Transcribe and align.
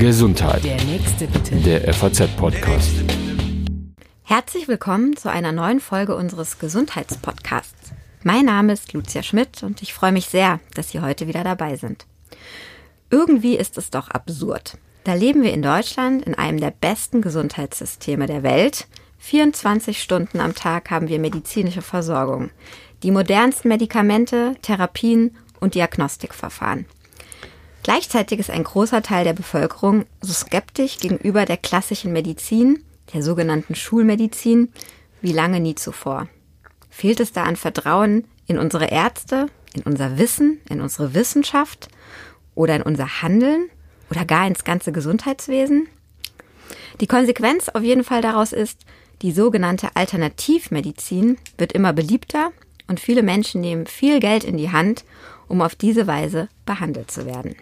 Gesundheit. 0.00 0.64
Der 0.64 0.82
nächste 0.82 1.28
bitte. 1.28 1.54
Der 1.56 1.94
FAZ-Podcast. 1.94 2.90
Herzlich 4.24 4.66
willkommen 4.66 5.16
zu 5.16 5.30
einer 5.30 5.52
neuen 5.52 5.78
Folge 5.78 6.16
unseres 6.16 6.58
Gesundheitspodcasts. 6.58 7.92
Mein 8.24 8.46
Name 8.46 8.72
ist 8.72 8.92
Lucia 8.92 9.22
Schmidt 9.22 9.62
und 9.62 9.82
ich 9.82 9.94
freue 9.94 10.10
mich 10.10 10.26
sehr, 10.26 10.58
dass 10.74 10.90
Sie 10.90 11.00
heute 11.00 11.28
wieder 11.28 11.44
dabei 11.44 11.76
sind. 11.76 12.06
Irgendwie 13.08 13.56
ist 13.56 13.78
es 13.78 13.90
doch 13.90 14.08
absurd. 14.08 14.78
Da 15.04 15.14
leben 15.14 15.44
wir 15.44 15.52
in 15.52 15.62
Deutschland 15.62 16.24
in 16.24 16.34
einem 16.34 16.58
der 16.58 16.72
besten 16.72 17.22
Gesundheitssysteme 17.22 18.26
der 18.26 18.42
Welt. 18.42 18.88
24 19.18 20.02
Stunden 20.02 20.40
am 20.40 20.56
Tag 20.56 20.90
haben 20.90 21.06
wir 21.06 21.20
medizinische 21.20 21.82
Versorgung. 21.82 22.50
Die 23.04 23.12
modernsten 23.12 23.68
Medikamente, 23.68 24.56
Therapien 24.62 25.36
und 25.60 25.76
Diagnostikverfahren. 25.76 26.86
Gleichzeitig 27.86 28.40
ist 28.40 28.50
ein 28.50 28.64
großer 28.64 29.00
Teil 29.00 29.22
der 29.22 29.32
Bevölkerung 29.32 30.06
so 30.20 30.32
skeptisch 30.32 30.98
gegenüber 30.98 31.44
der 31.44 31.56
klassischen 31.56 32.12
Medizin, 32.12 32.82
der 33.14 33.22
sogenannten 33.22 33.76
Schulmedizin, 33.76 34.72
wie 35.22 35.32
lange 35.32 35.60
nie 35.60 35.76
zuvor. 35.76 36.26
Fehlt 36.90 37.20
es 37.20 37.30
da 37.30 37.44
an 37.44 37.54
Vertrauen 37.54 38.24
in 38.48 38.58
unsere 38.58 38.86
Ärzte, 38.86 39.46
in 39.72 39.82
unser 39.82 40.18
Wissen, 40.18 40.60
in 40.68 40.80
unsere 40.80 41.14
Wissenschaft 41.14 41.86
oder 42.56 42.74
in 42.74 42.82
unser 42.82 43.22
Handeln 43.22 43.70
oder 44.10 44.24
gar 44.24 44.48
ins 44.48 44.64
ganze 44.64 44.90
Gesundheitswesen? 44.90 45.86
Die 47.00 47.06
Konsequenz 47.06 47.68
auf 47.68 47.84
jeden 47.84 48.02
Fall 48.02 48.20
daraus 48.20 48.52
ist, 48.52 48.80
die 49.22 49.30
sogenannte 49.30 49.90
Alternativmedizin 49.94 51.38
wird 51.56 51.72
immer 51.72 51.92
beliebter 51.92 52.50
und 52.88 52.98
viele 52.98 53.22
Menschen 53.22 53.60
nehmen 53.60 53.86
viel 53.86 54.18
Geld 54.18 54.42
in 54.42 54.56
die 54.56 54.72
Hand, 54.72 55.04
um 55.46 55.62
auf 55.62 55.76
diese 55.76 56.08
Weise 56.08 56.48
behandelt 56.64 57.12
zu 57.12 57.26
werden. 57.26 57.54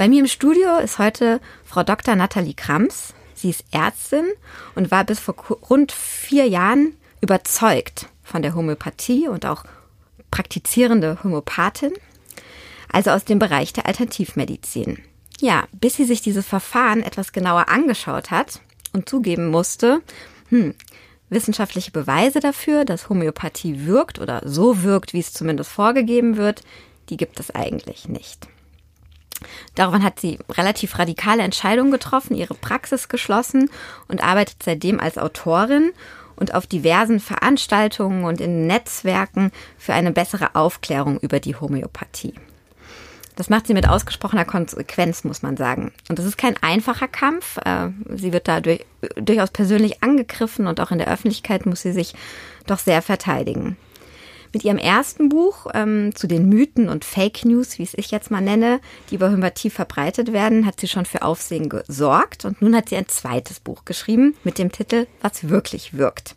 Bei 0.00 0.08
mir 0.08 0.20
im 0.20 0.28
Studio 0.28 0.78
ist 0.78 0.98
heute 0.98 1.42
Frau 1.62 1.82
Dr. 1.82 2.16
Nathalie 2.16 2.54
Krams. 2.54 3.12
Sie 3.34 3.50
ist 3.50 3.64
Ärztin 3.70 4.24
und 4.74 4.90
war 4.90 5.04
bis 5.04 5.20
vor 5.20 5.34
rund 5.68 5.92
vier 5.92 6.48
Jahren 6.48 6.94
überzeugt 7.20 8.06
von 8.22 8.40
der 8.40 8.54
Homöopathie 8.54 9.28
und 9.28 9.44
auch 9.44 9.64
praktizierende 10.30 11.22
Homöopathin, 11.22 11.92
also 12.90 13.10
aus 13.10 13.26
dem 13.26 13.38
Bereich 13.38 13.74
der 13.74 13.84
Alternativmedizin. 13.84 15.00
Ja, 15.38 15.64
bis 15.70 15.96
sie 15.96 16.06
sich 16.06 16.22
dieses 16.22 16.46
Verfahren 16.46 17.02
etwas 17.02 17.32
genauer 17.32 17.68
angeschaut 17.68 18.30
hat 18.30 18.62
und 18.94 19.06
zugeben 19.06 19.48
musste, 19.48 20.00
hm, 20.48 20.74
wissenschaftliche 21.28 21.90
Beweise 21.90 22.40
dafür, 22.40 22.86
dass 22.86 23.10
Homöopathie 23.10 23.84
wirkt 23.84 24.18
oder 24.18 24.40
so 24.46 24.82
wirkt, 24.82 25.12
wie 25.12 25.20
es 25.20 25.34
zumindest 25.34 25.68
vorgegeben 25.68 26.38
wird, 26.38 26.62
die 27.10 27.18
gibt 27.18 27.38
es 27.38 27.54
eigentlich 27.54 28.08
nicht. 28.08 28.48
Daraufhin 29.74 30.04
hat 30.04 30.20
sie 30.20 30.38
relativ 30.50 30.98
radikale 30.98 31.42
Entscheidungen 31.42 31.90
getroffen, 31.90 32.36
ihre 32.36 32.54
Praxis 32.54 33.08
geschlossen 33.08 33.70
und 34.08 34.22
arbeitet 34.22 34.62
seitdem 34.62 35.00
als 35.00 35.18
Autorin 35.18 35.92
und 36.36 36.54
auf 36.54 36.66
diversen 36.66 37.20
Veranstaltungen 37.20 38.24
und 38.24 38.40
in 38.40 38.66
Netzwerken 38.66 39.52
für 39.78 39.94
eine 39.94 40.10
bessere 40.10 40.54
Aufklärung 40.54 41.18
über 41.20 41.38
die 41.38 41.54
Homöopathie. 41.54 42.34
Das 43.36 43.48
macht 43.48 43.66
sie 43.66 43.74
mit 43.74 43.88
ausgesprochener 43.88 44.44
Konsequenz, 44.44 45.24
muss 45.24 45.42
man 45.42 45.56
sagen. 45.56 45.92
Und 46.08 46.18
das 46.18 46.26
ist 46.26 46.36
kein 46.36 46.62
einfacher 46.62 47.08
Kampf. 47.08 47.56
Äh, 47.64 47.88
sie 48.14 48.34
wird 48.34 48.48
da 48.48 48.60
durchaus 48.60 49.50
persönlich 49.50 50.02
angegriffen 50.02 50.66
und 50.66 50.80
auch 50.80 50.90
in 50.90 50.98
der 50.98 51.08
Öffentlichkeit 51.08 51.64
muss 51.64 51.80
sie 51.82 51.92
sich 51.92 52.14
doch 52.66 52.78
sehr 52.78 53.00
verteidigen. 53.00 53.76
Mit 54.52 54.64
ihrem 54.64 54.78
ersten 54.78 55.28
Buch 55.28 55.66
ähm, 55.74 56.14
zu 56.14 56.26
den 56.26 56.48
Mythen 56.48 56.88
und 56.88 57.04
Fake 57.04 57.44
News, 57.44 57.78
wie 57.78 57.84
es 57.84 57.94
ich 57.94 58.10
jetzt 58.10 58.32
mal 58.32 58.40
nenne, 58.40 58.80
die 59.08 59.14
über 59.14 59.30
Homöopathie 59.30 59.70
verbreitet 59.70 60.32
werden, 60.32 60.66
hat 60.66 60.80
sie 60.80 60.88
schon 60.88 61.06
für 61.06 61.22
Aufsehen 61.22 61.68
gesorgt. 61.68 62.44
Und 62.44 62.60
nun 62.60 62.74
hat 62.74 62.88
sie 62.88 62.96
ein 62.96 63.06
zweites 63.06 63.60
Buch 63.60 63.84
geschrieben 63.84 64.34
mit 64.42 64.58
dem 64.58 64.72
Titel 64.72 65.06
Was 65.20 65.48
wirklich 65.48 65.96
wirkt. 65.96 66.34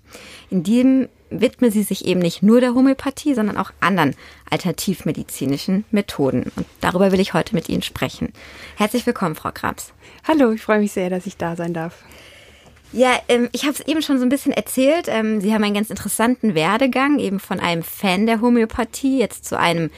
In 0.52 0.64
dem 0.64 1.10
widme 1.32 1.72
sie 1.72 1.82
sich 1.82 2.06
eben 2.06 2.20
nicht 2.20 2.44
nur 2.44 2.62
der 2.62 2.76
Homöopathie, 2.76 3.34
sondern 3.34 3.58
auch 3.58 3.72
anderen 3.80 4.16
alternativmedizinischen 4.50 5.86
Methoden. 5.90 6.52
Und 6.56 6.68
darüber 6.82 7.12
will 7.12 7.20
ich 7.20 7.34
heute 7.34 7.56
mit 7.56 7.70
Ihnen 7.70 7.82
sprechen. 7.82 8.32
Herzlich 8.76 9.06
willkommen, 9.08 9.34
Frau 9.34 9.52
Krabs. 9.52 9.94
Hallo, 10.28 10.52
ich 10.52 10.62
freue 10.62 10.80
mich 10.80 10.92
sehr, 10.92 11.10
dass 11.10 11.26
ich 11.26 11.38
da 11.38 11.56
sein 11.56 11.74
darf. 11.74 12.04
Ja, 12.94 13.20
ähm, 13.28 13.50
ich 13.54 13.64
habe 13.64 13.74
es 13.74 13.80
eben 13.88 14.04
schon 14.04 14.20
so 14.20 14.26
ein 14.26 14.30
bisschen 14.30 14.54
erzählt. 14.54 15.08
Ähm, 15.10 15.42
Sie 15.42 15.54
haben 15.54 15.64
einen 15.64 15.74
ganz 15.74 15.90
interessanten 15.90 16.54
Werdegang, 16.54 17.18
eben 17.18 17.40
von 17.40 17.60
einem 17.60 17.82
Fan 17.82 18.28
der 18.28 18.40
Homöopathie 18.40 19.18
jetzt 19.20 19.46
zu 19.46 19.58
einem 19.58 19.90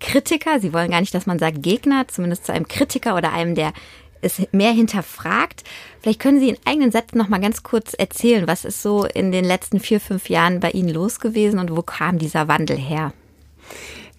Kritiker. 0.00 0.58
Sie 0.58 0.72
wollen 0.72 0.90
gar 0.90 1.00
nicht, 1.00 1.14
dass 1.14 1.26
man 1.26 1.38
sagt 1.38 1.62
Gegner, 1.62 2.08
zumindest 2.08 2.46
zu 2.46 2.52
einem 2.52 2.66
Kritiker 2.66 3.16
oder 3.16 3.32
einem, 3.32 3.54
der 3.54 3.74
es 4.22 4.40
mehr 4.50 4.72
hinterfragt. 4.72 5.62
Vielleicht 6.00 6.20
können 6.20 6.40
Sie 6.40 6.48
in 6.48 6.56
eigenen 6.64 6.90
Sätzen 6.90 7.18
noch 7.18 7.28
mal 7.28 7.40
ganz 7.40 7.62
kurz 7.62 7.92
erzählen, 7.92 8.48
was 8.48 8.64
ist 8.64 8.82
so 8.82 9.04
in 9.04 9.30
den 9.30 9.44
letzten 9.44 9.78
vier, 9.78 10.00
fünf 10.00 10.30
Jahren 10.30 10.58
bei 10.58 10.70
Ihnen 10.70 10.88
los 10.88 11.20
gewesen 11.20 11.58
und 11.58 11.76
wo 11.76 11.82
kam 11.82 12.18
dieser 12.18 12.48
Wandel 12.48 12.78
her? 12.78 13.12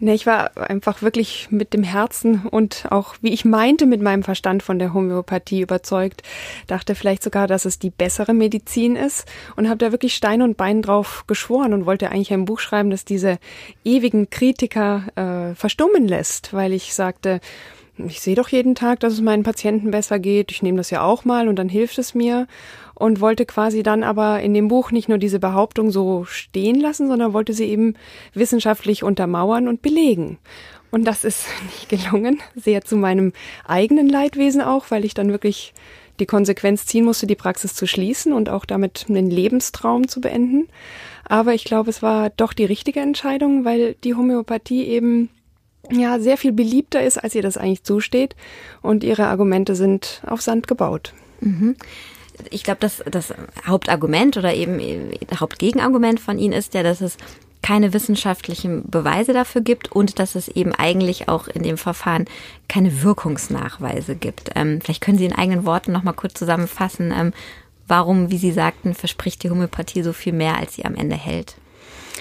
Ne, 0.02 0.14
ich 0.14 0.26
war 0.26 0.52
einfach 0.58 1.02
wirklich 1.02 1.48
mit 1.52 1.74
dem 1.74 1.84
Herzen 1.84 2.46
und 2.50 2.86
auch, 2.90 3.16
wie 3.22 3.34
ich 3.34 3.44
meinte, 3.44 3.86
mit 3.86 4.02
meinem 4.02 4.24
Verstand 4.24 4.64
von 4.64 4.80
der 4.80 4.94
Homöopathie 4.94 5.60
überzeugt. 5.60 6.24
Dachte 6.68 6.96
vielleicht 6.96 7.22
sogar, 7.22 7.48
dass 7.48 7.66
es 7.66 7.80
die 7.80 7.90
bessere 7.90 8.34
Medizin 8.34 8.96
ist 8.96 9.28
und 9.58 9.68
habe 9.68 9.78
da 9.78 9.92
wirklich 9.92 10.16
Stein 10.16 10.42
und 10.42 10.56
Bein 10.56 10.82
drauf 10.82 11.26
geschworen 11.28 11.74
und 11.74 11.86
wollte 11.86 12.12
eigentlich 12.12 12.32
ein 12.32 12.46
Buch 12.46 12.60
schreiben, 12.60 12.92
das 12.92 13.04
diese 13.04 13.40
ewigen 13.84 14.30
Kritiker 14.30 15.04
äh, 15.16 15.56
verstummen 15.56 16.08
lässt, 16.08 16.54
weil 16.54 16.72
ich 16.72 16.94
sagte, 16.94 17.42
ich 17.98 18.22
sehe 18.22 18.36
doch 18.36 18.48
jeden 18.48 18.76
Tag, 18.76 19.02
dass 19.02 19.12
es 19.12 19.22
meinen 19.22 19.44
Patienten 19.44 19.92
besser 19.92 20.20
geht. 20.20 20.52
Ich 20.52 20.62
nehme 20.62 20.78
das 20.78 20.90
ja 20.90 21.02
auch 21.04 21.26
mal 21.26 21.50
und 21.50 21.58
dann 21.58 21.68
hilft 21.68 21.98
es 21.98 22.16
mir. 22.16 22.48
Und 23.00 23.22
wollte 23.22 23.46
quasi 23.46 23.82
dann 23.82 24.04
aber 24.04 24.42
in 24.42 24.54
dem 24.54 24.68
Buch 24.68 24.92
nicht 24.92 25.10
nur 25.10 25.18
diese 25.18 25.40
Behauptung 25.40 25.90
so 25.90 26.26
stehen 26.26 26.80
lassen, 26.80 27.08
sondern 27.08 27.34
wollte 27.34 27.54
sie 27.54 27.66
eben 27.66 27.96
wissenschaftlich 28.34 29.04
untermauern 29.04 29.68
und 29.68 29.82
belegen. 29.82 30.38
Und 30.92 31.06
das 31.06 31.24
ist 31.24 31.46
nicht 31.64 31.90
gelungen, 31.90 32.40
sehr 32.56 32.84
zu 32.84 32.98
meinem 32.98 33.34
eigenen 33.66 34.10
Leidwesen 34.10 34.62
auch, 34.62 34.92
weil 34.92 35.06
ich 35.06 35.14
dann 35.14 35.32
wirklich 35.32 35.74
die 36.20 36.26
Konsequenz 36.26 36.86
ziehen 36.86 37.06
musste, 37.06 37.28
die 37.28 37.36
Praxis 37.36 37.74
zu 37.74 37.88
schließen 37.88 38.34
und 38.34 38.50
auch 38.50 38.66
damit 38.66 39.06
einen 39.08 39.30
Lebenstraum 39.30 40.08
zu 40.08 40.20
beenden. 40.20 40.68
Aber 41.24 41.54
ich 41.54 41.64
glaube, 41.64 41.90
es 41.90 42.02
war 42.02 42.30
doch 42.32 42.54
die 42.54 42.66
richtige 42.66 43.00
Entscheidung, 43.00 43.64
weil 43.64 43.96
die 44.04 44.16
Homöopathie 44.16 44.84
eben 44.84 45.30
ja 45.92 46.20
sehr 46.20 46.38
viel 46.38 46.52
beliebter 46.52 47.02
ist, 47.02 47.18
als 47.18 47.36
ihr 47.36 47.42
das 47.42 47.58
eigentlich 47.58 47.84
zusteht. 47.84 48.36
Und 48.82 49.04
ihre 49.04 49.28
Argumente 49.28 49.76
sind 49.76 50.22
auf 50.26 50.42
Sand 50.42 50.68
gebaut. 50.68 51.14
Mhm. 51.40 51.76
Ich 52.50 52.64
glaube, 52.64 52.80
das, 52.82 53.04
das 53.10 53.34
Hauptargument 53.66 54.38
oder 54.38 54.54
eben 54.54 54.80
Hauptgegenargument 55.34 56.20
von 56.20 56.38
Ihnen 56.38 56.54
ist 56.54 56.74
ja, 56.74 56.84
dass 56.84 57.02
es 57.02 57.18
keine 57.62 57.94
wissenschaftlichen 57.94 58.90
Beweise 58.90 59.34
dafür 59.34 59.62
gibt 59.62 59.92
und 59.92 60.20
dass 60.20 60.36
es 60.36 60.48
eben 60.48 60.74
eigentlich 60.74 61.28
auch 61.28 61.48
in 61.48 61.64
dem 61.64 61.78
Verfahren 61.78 62.26
keine 62.68 63.04
Wirkungsnachweise 63.04 64.16
gibt. 64.16 64.52
Ähm, 64.56 64.80
vielleicht 64.82 65.02
können 65.02 65.18
Sie 65.18 65.26
in 65.26 65.36
eigenen 65.36 65.66
Worten 65.66 65.92
noch 65.92 66.04
mal 66.04 66.14
kurz 66.14 66.36
zusammenfassen, 66.36 67.14
ähm, 67.16 67.34
warum, 67.88 68.32
wie 68.32 68.38
Sie 68.38 68.52
sagten, 68.52 68.94
verspricht 68.94 69.44
die 69.44 69.50
Homöopathie 69.50 70.04
so 70.04 70.14
viel 70.14 70.34
mehr, 70.34 70.58
als 70.58 70.76
sie 70.76 70.86
am 70.86 70.96
Ende 70.96 71.16
hält. 71.16 71.56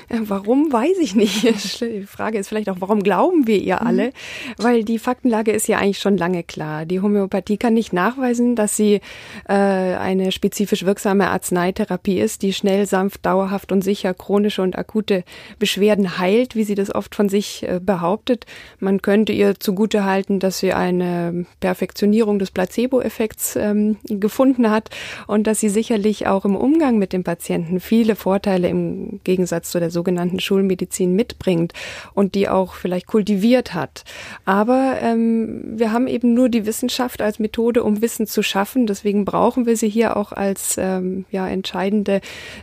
Äh, 0.08 0.20
warum, 0.22 0.72
weiß 0.72 0.98
ich 1.00 1.14
nicht. 1.14 1.44
Die 1.80 2.06
Frage 2.06 2.38
ist 2.38 2.48
vielleicht 2.48 2.68
auch, 2.68 2.80
warum 2.80 3.02
glauben 3.02 3.46
wir 3.46 3.58
ihr 3.58 3.82
alle? 3.82 4.06
Mhm. 4.06 4.12
Weil 4.58 4.84
die 4.84 4.98
Faktenlage 4.98 5.52
ist 5.52 5.68
ja 5.68 5.78
eigentlich 5.78 5.98
schon 5.98 6.16
lange 6.16 6.42
klar. 6.42 6.86
Die 6.86 7.00
Homöopathie 7.00 7.58
kann 7.58 7.74
nicht 7.74 7.92
nachweisen, 7.92 8.56
dass 8.56 8.76
sie 8.76 9.00
äh, 9.48 9.52
eine 9.52 10.32
spezifisch 10.32 10.84
wirksame 10.84 11.28
Arzneitherapie 11.28 12.18
ist, 12.18 12.42
die 12.42 12.52
schnell, 12.52 12.86
sanft, 12.86 13.26
dauerhaft 13.26 13.72
und 13.72 13.82
sicher 13.82 14.14
chronische 14.14 14.62
und 14.62 14.78
akute 14.78 15.24
Beschwerden 15.58 16.18
heilt, 16.18 16.54
wie 16.54 16.64
sie 16.64 16.74
das 16.74 16.94
oft 16.94 17.14
von 17.14 17.28
sich 17.28 17.62
äh, 17.64 17.80
behauptet. 17.82 18.46
Man 18.80 19.02
könnte 19.02 19.32
ihr 19.32 19.60
zugute 19.60 20.04
halten, 20.04 20.40
dass 20.40 20.58
sie 20.58 20.72
eine 20.72 21.46
Perfektionierung 21.60 22.38
des 22.38 22.50
Placebo-Effekts 22.50 23.56
ähm, 23.56 23.96
gefunden 24.04 24.70
hat 24.70 24.90
und 25.26 25.46
dass 25.46 25.60
sie 25.60 25.68
sicherlich 25.68 26.26
auch 26.26 26.44
im 26.44 26.56
Umgang 26.56 26.98
mit 26.98 27.12
dem 27.12 27.24
Patienten 27.24 27.80
viele 27.80 28.16
Vorteile 28.16 28.68
im 28.68 29.20
Gegensatz 29.24 29.70
zu 29.70 29.80
der 29.80 29.90
sogenannten 29.98 30.38
Schulmedizin 30.38 31.12
mitbringt 31.14 31.72
und 32.14 32.36
die 32.36 32.48
auch 32.48 32.74
vielleicht 32.74 33.08
kultiviert 33.08 33.74
hat. 33.74 34.04
Aber 34.44 34.98
ähm, 35.02 35.76
wir 35.76 35.90
haben 35.90 36.06
eben 36.06 36.34
nur 36.34 36.48
die 36.48 36.66
Wissenschaft 36.66 37.20
als 37.20 37.40
Methode, 37.40 37.82
um 37.82 38.00
Wissen 38.00 38.28
zu 38.28 38.42
schaffen. 38.44 38.86
Deswegen 38.86 39.24
brauchen 39.24 39.66
wir 39.66 39.76
sie 39.76 39.88
hier 39.88 40.16
auch 40.16 40.30
als 40.30 40.76
ähm, 40.78 41.24
ja, 41.32 41.48
entscheidende 41.48 42.20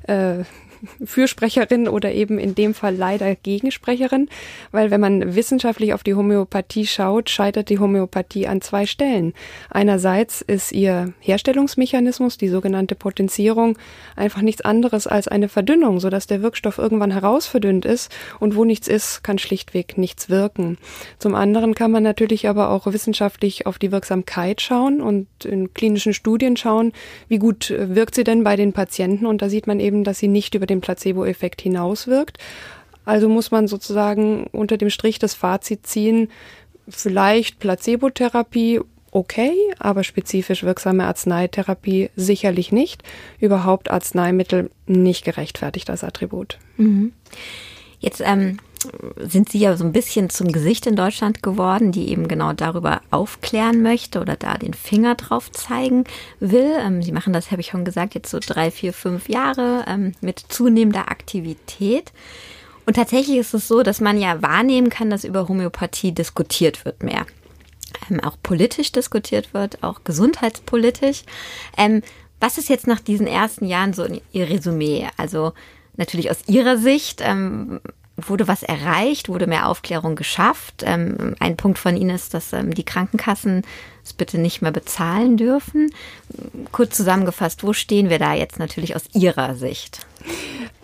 äh, 0.07 0.45
Fürsprecherin 1.03 1.87
oder 1.87 2.11
eben 2.11 2.39
in 2.39 2.55
dem 2.55 2.73
Fall 2.73 2.95
leider 2.95 3.35
Gegensprecherin, 3.35 4.29
weil 4.71 4.91
wenn 4.91 5.01
man 5.01 5.35
wissenschaftlich 5.35 5.93
auf 5.93 6.03
die 6.03 6.15
Homöopathie 6.15 6.85
schaut, 6.87 7.29
scheitert 7.29 7.69
die 7.69 7.79
Homöopathie 7.79 8.47
an 8.47 8.61
zwei 8.61 8.85
Stellen. 8.85 9.33
Einerseits 9.69 10.41
ist 10.41 10.71
ihr 10.71 11.13
Herstellungsmechanismus, 11.19 12.37
die 12.37 12.49
sogenannte 12.49 12.95
Potenzierung, 12.95 13.77
einfach 14.15 14.41
nichts 14.41 14.61
anderes 14.61 15.07
als 15.07 15.27
eine 15.27 15.49
Verdünnung, 15.49 15.99
sodass 15.99 16.27
der 16.27 16.41
Wirkstoff 16.41 16.77
irgendwann 16.77 17.11
herausverdünnt 17.11 17.85
ist 17.85 18.11
und 18.39 18.55
wo 18.55 18.65
nichts 18.65 18.87
ist, 18.87 19.23
kann 19.23 19.37
schlichtweg 19.37 19.97
nichts 19.97 20.29
wirken. 20.29 20.77
Zum 21.19 21.35
anderen 21.35 21.75
kann 21.75 21.91
man 21.91 22.03
natürlich 22.03 22.47
aber 22.47 22.69
auch 22.69 22.87
wissenschaftlich 22.87 23.65
auf 23.65 23.79
die 23.79 23.91
Wirksamkeit 23.91 24.61
schauen 24.61 25.01
und 25.01 25.27
in 25.45 25.73
klinischen 25.73 26.13
Studien 26.13 26.57
schauen, 26.57 26.93
wie 27.27 27.39
gut 27.39 27.73
wirkt 27.77 28.15
sie 28.15 28.23
denn 28.23 28.43
bei 28.43 28.55
den 28.55 28.73
Patienten 28.73 29.25
und 29.25 29.41
da 29.41 29.49
sieht 29.49 29.67
man 29.67 29.79
eben, 29.79 30.03
dass 30.03 30.19
sie 30.19 30.27
nicht 30.27 30.55
über 30.55 30.65
den 30.65 30.74
Placebo-Effekt 30.81 31.61
hinauswirkt. 31.61 32.37
Also 33.05 33.29
muss 33.29 33.51
man 33.51 33.67
sozusagen 33.67 34.47
unter 34.51 34.77
dem 34.77 34.89
Strich 34.89 35.19
das 35.19 35.35
Fazit 35.35 35.85
ziehen, 35.85 36.29
vielleicht 36.89 37.59
Placebotherapie 37.59 38.81
okay, 39.11 39.55
aber 39.79 40.03
spezifisch 40.03 40.63
wirksame 40.63 41.05
Arzneitherapie 41.05 42.09
sicherlich 42.17 42.71
nicht. 42.73 43.01
Überhaupt 43.39 43.89
Arzneimittel 43.89 44.69
nicht 44.87 45.23
gerechtfertigt 45.23 45.89
als 45.89 46.03
Attribut. 46.03 46.59
Mhm. 46.75 47.13
Jetzt 47.99 48.21
ähm, 48.25 48.57
sind 49.17 49.49
Sie 49.49 49.59
ja 49.59 49.75
so 49.77 49.83
ein 49.83 49.91
bisschen 49.91 50.29
zum 50.29 50.51
Gesicht 50.51 50.85
in 50.87 50.95
Deutschland 50.95 51.43
geworden, 51.43 51.91
die 51.91 52.09
eben 52.09 52.27
genau 52.27 52.53
darüber 52.53 53.01
aufklären 53.11 53.81
möchte 53.81 54.19
oder 54.19 54.35
da 54.35 54.57
den 54.57 54.73
Finger 54.73 55.15
drauf 55.15 55.51
zeigen 55.51 56.03
will. 56.39 56.73
Ähm, 56.79 57.01
Sie 57.01 57.11
machen 57.11 57.33
das, 57.33 57.51
habe 57.51 57.61
ich 57.61 57.67
schon 57.67 57.85
gesagt, 57.85 58.15
jetzt 58.15 58.31
so 58.31 58.39
drei, 58.39 58.71
vier, 58.71 58.93
fünf 58.93 59.29
Jahre 59.29 59.85
ähm, 59.87 60.13
mit 60.21 60.39
zunehmender 60.39 61.09
Aktivität. 61.09 62.11
Und 62.85 62.95
tatsächlich 62.95 63.37
ist 63.37 63.53
es 63.53 63.67
so, 63.67 63.83
dass 63.83 63.99
man 63.99 64.19
ja 64.19 64.41
wahrnehmen 64.41 64.89
kann, 64.89 65.09
dass 65.09 65.23
über 65.23 65.47
Homöopathie 65.47 66.11
diskutiert 66.11 66.85
wird 66.85 67.03
mehr. 67.03 67.25
Ähm, 68.09 68.19
auch 68.19 68.37
politisch 68.41 68.91
diskutiert 68.91 69.53
wird, 69.53 69.83
auch 69.83 70.03
gesundheitspolitisch. 70.03 71.23
Ähm, 71.77 72.01
was 72.39 72.57
ist 72.57 72.69
jetzt 72.69 72.87
nach 72.87 72.99
diesen 72.99 73.27
ersten 73.27 73.65
Jahren 73.65 73.93
so 73.93 74.05
Ihr 74.31 74.49
Resümee? 74.49 75.07
Also 75.17 75.53
natürlich 75.97 76.29
aus 76.29 76.47
Ihrer 76.47 76.77
Sicht, 76.77 77.21
ähm, 77.23 77.79
wurde 78.17 78.47
was 78.47 78.63
erreicht, 78.63 79.29
wurde 79.29 79.47
mehr 79.47 79.67
Aufklärung 79.67 80.15
geschafft. 80.15 80.83
Ähm, 80.85 81.35
ein 81.39 81.57
Punkt 81.57 81.77
von 81.79 81.97
Ihnen 81.97 82.15
ist, 82.15 82.33
dass 82.33 82.53
ähm, 82.53 82.73
die 82.73 82.85
Krankenkassen 82.85 83.63
es 84.03 84.13
bitte 84.13 84.37
nicht 84.37 84.61
mehr 84.61 84.71
bezahlen 84.71 85.37
dürfen. 85.37 85.91
Kurz 86.71 86.95
zusammengefasst, 86.95 87.63
wo 87.63 87.73
stehen 87.73 88.09
wir 88.09 88.19
da 88.19 88.33
jetzt 88.33 88.59
natürlich 88.59 88.95
aus 88.95 89.03
Ihrer 89.13 89.55
Sicht? 89.55 90.05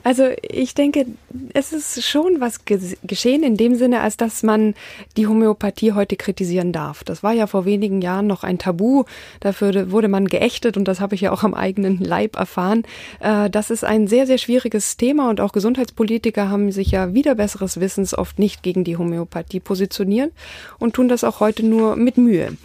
Also 0.04 0.30
ich 0.42 0.74
denke, 0.74 1.06
es 1.54 1.74
ist 1.74 2.04
schon 2.04 2.40
was 2.40 2.66
geschehen 2.66 3.44
in 3.44 3.58
dem 3.58 3.76
Sinne, 3.76 4.02
als 4.02 4.18
dass 4.18 4.44
man 4.44 4.74
die 5.18 5.28
Homöopathie 5.28 5.94
heute 5.94 6.16
kritisieren 6.16 6.72
darf. 6.72 7.04
Das 7.04 7.24
war 7.24 7.34
ja 7.34 7.48
vor 7.48 7.66
wenigen 7.66 8.02
Jahren 8.02 8.28
noch 8.28 8.44
ein 8.44 8.58
Tabu. 8.58 9.04
Dafür 9.40 9.92
wurde 9.92 10.08
man 10.08 10.28
geächtet 10.28 10.78
und 10.78 10.88
das 10.88 11.00
habe 11.00 11.16
ich 11.16 11.22
ja 11.22 11.32
auch 11.32 11.44
am 11.44 11.54
eigenen 11.54 12.00
Leib 12.00 12.36
erfahren. 12.36 12.84
Äh, 13.20 13.50
das 13.50 13.70
ist 13.70 13.84
ein 13.84 14.08
sehr, 14.08 14.26
sehr 14.26 14.38
schwieriges 14.38 14.98
Thema 14.98 15.30
und 15.30 15.40
auch 15.40 15.52
Gesundheitspolitiker 15.52 16.50
haben 16.50 16.72
sich 16.72 16.92
ja 16.92 17.14
wieder 17.14 17.36
besseres 17.36 17.80
Wissens 17.80 18.18
oft 18.18 18.40
nicht 18.40 18.64
gegen 18.64 18.84
die 18.84 18.98
Homöopathie 18.98 19.60
positioniert 19.60 20.32
und 20.80 20.94
tun 20.94 21.08
das 21.08 21.24
auch 21.24 21.40
heute 21.40 21.66
nur 21.66 21.96
mit 21.96 22.18
Mühe. 22.18 22.58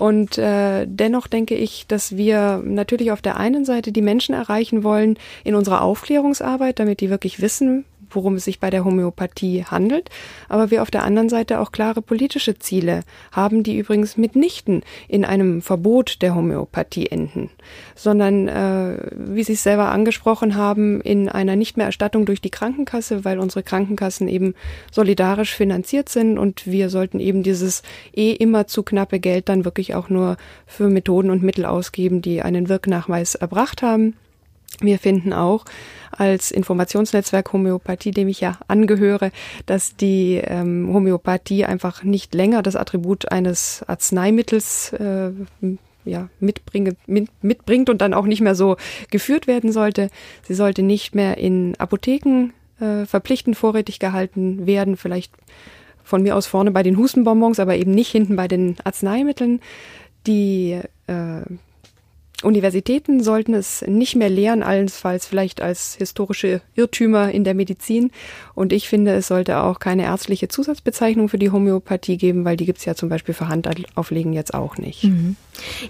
Und 0.00 0.38
äh, 0.38 0.86
dennoch 0.86 1.26
denke 1.26 1.54
ich, 1.54 1.86
dass 1.86 2.16
wir 2.16 2.62
natürlich 2.64 3.12
auf 3.12 3.20
der 3.20 3.36
einen 3.36 3.66
Seite 3.66 3.92
die 3.92 4.00
Menschen 4.00 4.34
erreichen 4.34 4.82
wollen 4.82 5.18
in 5.44 5.54
unserer 5.54 5.82
Aufklärungsarbeit, 5.82 6.79
damit 6.80 7.00
die 7.00 7.10
wirklich 7.10 7.40
wissen, 7.40 7.84
worum 8.14 8.36
es 8.36 8.44
sich 8.44 8.60
bei 8.60 8.70
der 8.70 8.84
Homöopathie 8.84 9.64
handelt, 9.64 10.10
aber 10.48 10.70
wir 10.70 10.82
auf 10.82 10.90
der 10.90 11.04
anderen 11.04 11.28
Seite 11.28 11.60
auch 11.60 11.72
klare 11.72 12.02
politische 12.02 12.58
Ziele 12.58 13.02
haben, 13.32 13.62
die 13.62 13.78
übrigens 13.78 14.16
mitnichten 14.16 14.82
in 15.08 15.24
einem 15.24 15.62
Verbot 15.62 16.22
der 16.22 16.34
Homöopathie 16.34 17.06
enden, 17.06 17.50
sondern, 17.94 18.48
äh, 18.48 18.96
wie 19.14 19.44
Sie 19.44 19.52
es 19.52 19.62
selber 19.62 19.90
angesprochen 19.90 20.56
haben, 20.56 21.00
in 21.00 21.28
einer 21.28 21.56
nicht 21.56 21.76
mehr 21.76 21.86
Erstattung 21.86 22.26
durch 22.26 22.40
die 22.40 22.50
Krankenkasse, 22.50 23.24
weil 23.24 23.38
unsere 23.38 23.62
Krankenkassen 23.62 24.28
eben 24.28 24.54
solidarisch 24.90 25.54
finanziert 25.54 26.08
sind 26.08 26.38
und 26.38 26.66
wir 26.66 26.90
sollten 26.90 27.20
eben 27.20 27.42
dieses 27.42 27.82
eh 28.14 28.32
immer 28.32 28.66
zu 28.66 28.82
knappe 28.82 29.20
Geld 29.20 29.48
dann 29.48 29.64
wirklich 29.64 29.94
auch 29.94 30.08
nur 30.08 30.36
für 30.66 30.88
Methoden 30.88 31.30
und 31.30 31.42
Mittel 31.42 31.64
ausgeben, 31.64 32.22
die 32.22 32.42
einen 32.42 32.68
Wirknachweis 32.68 33.34
erbracht 33.34 33.82
haben. 33.82 34.14
Wir 34.80 34.98
finden 34.98 35.32
auch 35.32 35.64
als 36.10 36.50
Informationsnetzwerk 36.50 37.52
Homöopathie, 37.52 38.10
dem 38.12 38.28
ich 38.28 38.40
ja 38.40 38.58
angehöre, 38.68 39.30
dass 39.66 39.96
die 39.96 40.40
ähm, 40.42 40.92
Homöopathie 40.92 41.64
einfach 41.64 42.02
nicht 42.02 42.34
länger 42.34 42.62
das 42.62 42.76
Attribut 42.76 43.30
eines 43.30 43.84
Arzneimittels 43.86 44.92
äh, 44.94 45.30
ja, 46.04 46.28
mitbringe, 46.40 46.96
mit, 47.06 47.28
mitbringt 47.42 47.90
und 47.90 48.00
dann 48.00 48.14
auch 48.14 48.26
nicht 48.26 48.40
mehr 48.40 48.54
so 48.54 48.76
geführt 49.10 49.46
werden 49.46 49.72
sollte. 49.72 50.10
Sie 50.42 50.54
sollte 50.54 50.82
nicht 50.82 51.14
mehr 51.14 51.38
in 51.38 51.74
Apotheken 51.78 52.52
äh, 52.80 53.04
verpflichtend 53.06 53.56
vorrätig 53.56 53.98
gehalten 53.98 54.66
werden, 54.66 54.96
vielleicht 54.96 55.32
von 56.02 56.22
mir 56.22 56.36
aus 56.36 56.46
vorne 56.46 56.70
bei 56.70 56.82
den 56.82 56.96
Hustenbonbons, 56.96 57.60
aber 57.60 57.76
eben 57.76 57.92
nicht 57.92 58.10
hinten 58.10 58.36
bei 58.36 58.48
den 58.48 58.76
Arzneimitteln. 58.82 59.60
Die 60.26 60.80
äh, 61.06 61.42
Universitäten 62.42 63.22
sollten 63.22 63.52
es 63.52 63.82
nicht 63.82 64.16
mehr 64.16 64.30
lehren, 64.30 64.62
allenfalls 64.62 65.26
vielleicht 65.26 65.60
als 65.60 65.96
historische 65.96 66.62
Irrtümer 66.74 67.30
in 67.30 67.44
der 67.44 67.54
Medizin. 67.54 68.10
Und 68.54 68.72
ich 68.72 68.88
finde, 68.88 69.12
es 69.12 69.28
sollte 69.28 69.62
auch 69.62 69.78
keine 69.78 70.04
ärztliche 70.04 70.48
Zusatzbezeichnung 70.48 71.28
für 71.28 71.38
die 71.38 71.50
Homöopathie 71.50 72.16
geben, 72.16 72.44
weil 72.44 72.56
die 72.56 72.64
gibt's 72.64 72.86
ja 72.86 72.94
zum 72.94 73.10
Beispiel 73.10 73.34
für 73.34 73.48
Handauflegen 73.48 74.32
jetzt 74.32 74.54
auch 74.54 74.78
nicht. 74.78 75.04
Mhm. 75.04 75.36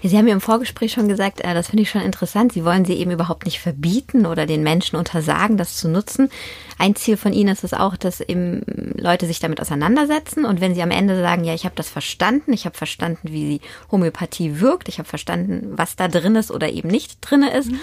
Sie 0.03 0.17
haben 0.17 0.27
ja 0.27 0.33
im 0.33 0.41
Vorgespräch 0.41 0.91
schon 0.91 1.07
gesagt, 1.07 1.41
äh, 1.41 1.53
das 1.53 1.69
finde 1.69 1.83
ich 1.83 1.89
schon 1.89 2.01
interessant. 2.01 2.51
Sie 2.51 2.65
wollen 2.65 2.83
sie 2.83 2.95
eben 2.95 3.11
überhaupt 3.11 3.45
nicht 3.45 3.59
verbieten 3.59 4.25
oder 4.25 4.45
den 4.45 4.63
Menschen 4.63 4.97
untersagen, 4.97 5.55
das 5.55 5.77
zu 5.77 5.87
nutzen. 5.87 6.29
Ein 6.77 6.95
Ziel 6.95 7.15
von 7.15 7.31
Ihnen 7.31 7.49
ist 7.49 7.63
es 7.63 7.73
auch, 7.73 7.95
dass 7.95 8.21
eben 8.21 8.63
Leute 8.97 9.27
sich 9.27 9.39
damit 9.39 9.61
auseinandersetzen 9.61 10.45
und 10.45 10.61
wenn 10.61 10.73
sie 10.73 10.81
am 10.81 10.89
Ende 10.89 11.19
sagen, 11.21 11.43
ja, 11.43 11.53
ich 11.53 11.65
habe 11.65 11.75
das 11.75 11.89
verstanden, 11.89 12.53
ich 12.53 12.65
habe 12.65 12.75
verstanden, 12.75 13.29
wie 13.31 13.61
Homöopathie 13.91 14.59
wirkt, 14.59 14.89
ich 14.89 14.97
habe 14.97 15.07
verstanden, 15.07 15.73
was 15.75 15.95
da 15.95 16.07
drin 16.07 16.35
ist 16.35 16.40
oder 16.49 16.69
eben 16.69 16.87
nicht 16.87 17.17
drin 17.21 17.43
ist. 17.43 17.71
Mhm. 17.71 17.79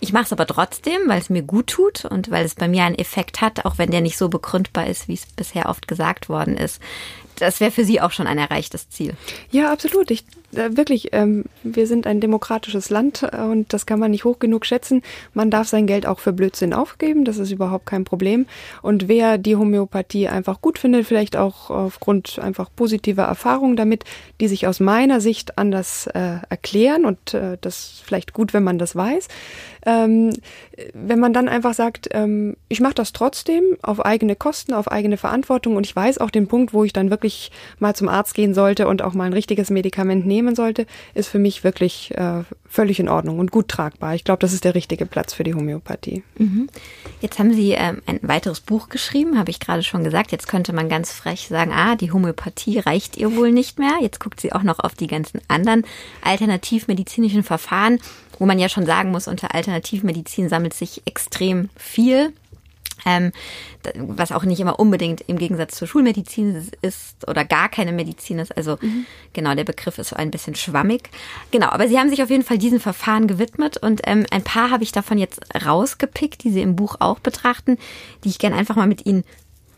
Ich 0.00 0.12
mache 0.12 0.24
es 0.24 0.32
aber 0.32 0.46
trotzdem, 0.46 1.00
weil 1.06 1.20
es 1.20 1.28
mir 1.28 1.42
gut 1.42 1.66
tut 1.66 2.04
und 2.04 2.30
weil 2.30 2.44
es 2.44 2.54
bei 2.54 2.68
mir 2.68 2.84
einen 2.84 2.94
Effekt 2.94 3.40
hat, 3.40 3.64
auch 3.64 3.78
wenn 3.78 3.90
der 3.90 4.00
nicht 4.00 4.16
so 4.16 4.28
begründbar 4.28 4.86
ist, 4.86 5.08
wie 5.08 5.14
es 5.14 5.26
bisher 5.26 5.68
oft 5.68 5.88
gesagt 5.88 6.28
worden 6.28 6.56
ist 6.56 6.80
das 7.40 7.60
wäre 7.60 7.70
für 7.70 7.84
Sie 7.84 8.00
auch 8.00 8.10
schon 8.10 8.26
ein 8.26 8.38
erreichtes 8.38 8.88
Ziel. 8.88 9.14
Ja, 9.50 9.72
absolut. 9.72 10.10
Ich, 10.10 10.24
wirklich, 10.50 11.08
ähm, 11.12 11.44
wir 11.62 11.86
sind 11.86 12.06
ein 12.06 12.20
demokratisches 12.20 12.88
Land 12.90 13.22
äh, 13.22 13.42
und 13.42 13.72
das 13.72 13.84
kann 13.86 13.98
man 13.98 14.10
nicht 14.10 14.24
hoch 14.24 14.38
genug 14.38 14.64
schätzen. 14.64 15.02
Man 15.34 15.50
darf 15.50 15.68
sein 15.68 15.86
Geld 15.86 16.06
auch 16.06 16.20
für 16.20 16.32
Blödsinn 16.32 16.72
aufgeben, 16.72 17.24
das 17.24 17.38
ist 17.38 17.50
überhaupt 17.50 17.86
kein 17.86 18.04
Problem. 18.04 18.46
Und 18.80 19.08
wer 19.08 19.36
die 19.36 19.56
Homöopathie 19.56 20.28
einfach 20.28 20.60
gut 20.60 20.78
findet, 20.78 21.06
vielleicht 21.06 21.36
auch 21.36 21.70
aufgrund 21.70 22.38
einfach 22.38 22.70
positiver 22.74 23.24
Erfahrungen 23.24 23.76
damit, 23.76 24.04
die 24.40 24.48
sich 24.48 24.66
aus 24.66 24.80
meiner 24.80 25.20
Sicht 25.20 25.58
anders 25.58 26.06
äh, 26.08 26.38
erklären 26.48 27.04
und 27.04 27.34
äh, 27.34 27.58
das 27.60 28.00
vielleicht 28.04 28.32
gut, 28.32 28.54
wenn 28.54 28.64
man 28.64 28.78
das 28.78 28.96
weiß, 28.96 29.28
ähm, 29.84 30.32
wenn 30.94 31.20
man 31.20 31.32
dann 31.32 31.48
einfach 31.48 31.74
sagt, 31.74 32.08
ähm, 32.12 32.56
ich 32.68 32.80
mache 32.80 32.94
das 32.94 33.12
trotzdem 33.12 33.76
auf 33.82 34.04
eigene 34.04 34.36
Kosten, 34.36 34.72
auf 34.72 34.90
eigene 34.90 35.16
Verantwortung 35.16 35.76
und 35.76 35.84
ich 35.84 35.94
weiß 35.94 36.18
auch 36.18 36.30
den 36.30 36.48
Punkt, 36.48 36.72
wo 36.72 36.84
ich 36.84 36.92
dann 36.92 37.10
wirklich 37.10 37.50
mal 37.78 37.94
zum 37.94 38.08
Arzt 38.08 38.34
gehen 38.34 38.54
sollte 38.54 38.88
und 38.88 39.02
auch 39.02 39.14
mal 39.14 39.24
ein 39.24 39.32
richtiges 39.32 39.70
Medikament 39.70 40.26
nehmen 40.26 40.37
sollte, 40.54 40.86
ist 41.14 41.28
für 41.28 41.38
mich 41.38 41.64
wirklich 41.64 42.12
äh, 42.16 42.42
völlig 42.68 43.00
in 43.00 43.08
Ordnung 43.08 43.38
und 43.38 43.50
gut 43.50 43.68
tragbar. 43.68 44.14
Ich 44.14 44.24
glaube, 44.24 44.40
das 44.40 44.52
ist 44.52 44.64
der 44.64 44.74
richtige 44.74 45.06
Platz 45.06 45.32
für 45.34 45.44
die 45.44 45.54
Homöopathie. 45.54 46.22
Mhm. 46.36 46.68
Jetzt 47.20 47.38
haben 47.38 47.52
Sie 47.52 47.72
ähm, 47.72 48.02
ein 48.06 48.20
weiteres 48.22 48.60
Buch 48.60 48.88
geschrieben, 48.88 49.38
habe 49.38 49.50
ich 49.50 49.60
gerade 49.60 49.82
schon 49.82 50.04
gesagt. 50.04 50.32
Jetzt 50.32 50.48
könnte 50.48 50.72
man 50.72 50.88
ganz 50.88 51.12
frech 51.12 51.48
sagen, 51.48 51.72
ah, 51.72 51.96
die 51.96 52.12
Homöopathie 52.12 52.78
reicht 52.78 53.16
ihr 53.16 53.36
wohl 53.36 53.52
nicht 53.52 53.78
mehr. 53.78 53.96
Jetzt 54.00 54.20
guckt 54.20 54.40
sie 54.40 54.52
auch 54.52 54.62
noch 54.62 54.78
auf 54.78 54.94
die 54.94 55.06
ganzen 55.06 55.40
anderen 55.48 55.84
alternativmedizinischen 56.22 57.42
Verfahren 57.42 57.98
wo 58.38 58.46
man 58.46 58.58
ja 58.58 58.68
schon 58.68 58.86
sagen 58.86 59.10
muss, 59.10 59.28
unter 59.28 59.54
Alternativmedizin 59.54 60.48
sammelt 60.48 60.74
sich 60.74 61.02
extrem 61.04 61.70
viel. 61.76 62.32
Ähm, 63.04 63.32
was 63.96 64.32
auch 64.32 64.44
nicht 64.44 64.60
immer 64.60 64.78
unbedingt 64.78 65.22
im 65.22 65.38
Gegensatz 65.38 65.76
zur 65.76 65.88
Schulmedizin 65.88 66.68
ist 66.82 67.28
oder 67.28 67.44
gar 67.44 67.68
keine 67.68 67.92
Medizin 67.92 68.38
ist. 68.38 68.56
Also 68.56 68.78
mhm. 68.80 69.06
genau, 69.32 69.54
der 69.54 69.64
Begriff 69.64 69.98
ist 69.98 70.12
ein 70.12 70.30
bisschen 70.30 70.54
schwammig. 70.54 71.10
Genau, 71.50 71.68
aber 71.68 71.88
Sie 71.88 71.98
haben 71.98 72.10
sich 72.10 72.22
auf 72.22 72.30
jeden 72.30 72.44
Fall 72.44 72.58
diesen 72.58 72.80
Verfahren 72.80 73.26
gewidmet 73.26 73.76
und 73.76 74.02
ähm, 74.04 74.26
ein 74.30 74.42
paar 74.42 74.70
habe 74.70 74.82
ich 74.82 74.92
davon 74.92 75.18
jetzt 75.18 75.40
rausgepickt, 75.64 76.44
die 76.44 76.50
Sie 76.50 76.62
im 76.62 76.76
Buch 76.76 76.96
auch 76.98 77.18
betrachten, 77.20 77.78
die 78.24 78.28
ich 78.28 78.38
gerne 78.38 78.56
einfach 78.56 78.76
mal 78.76 78.86
mit 78.86 79.06
Ihnen 79.06 79.24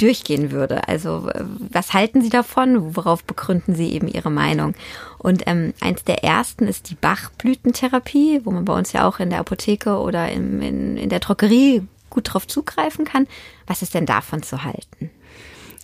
durchgehen 0.01 0.51
würde. 0.51 0.89
Also 0.89 1.29
was 1.35 1.93
halten 1.93 2.23
Sie 2.23 2.31
davon? 2.31 2.97
Worauf 2.97 3.23
begründen 3.25 3.75
Sie 3.75 3.93
eben 3.93 4.09
Ihre 4.09 4.31
Meinung? 4.31 4.75
Und 5.19 5.43
ähm, 5.47 5.75
eins 5.81 6.05
der 6.05 6.25
ersten 6.25 6.67
ist 6.67 6.91
die 6.91 6.95
Bachblütentherapie, 6.95 8.41
wo 8.45 8.51
man 8.51 8.65
bei 8.65 8.77
uns 8.77 8.93
ja 8.93 9.07
auch 9.07 9.21
in 9.21 9.31
der 9.31 9.41
Apotheke 9.41 9.99
oder 9.99 10.31
im, 10.33 10.63
in, 10.63 10.97
in 10.97 11.11
der 11.11 11.21
Drogerie 11.21 11.83
gut 12.11 12.33
drauf 12.33 12.47
zugreifen 12.47 13.05
kann. 13.05 13.27
Was 13.67 13.83
ist 13.83 13.95
denn 13.95 14.07
davon 14.07 14.43
zu 14.43 14.65
halten? 14.65 15.11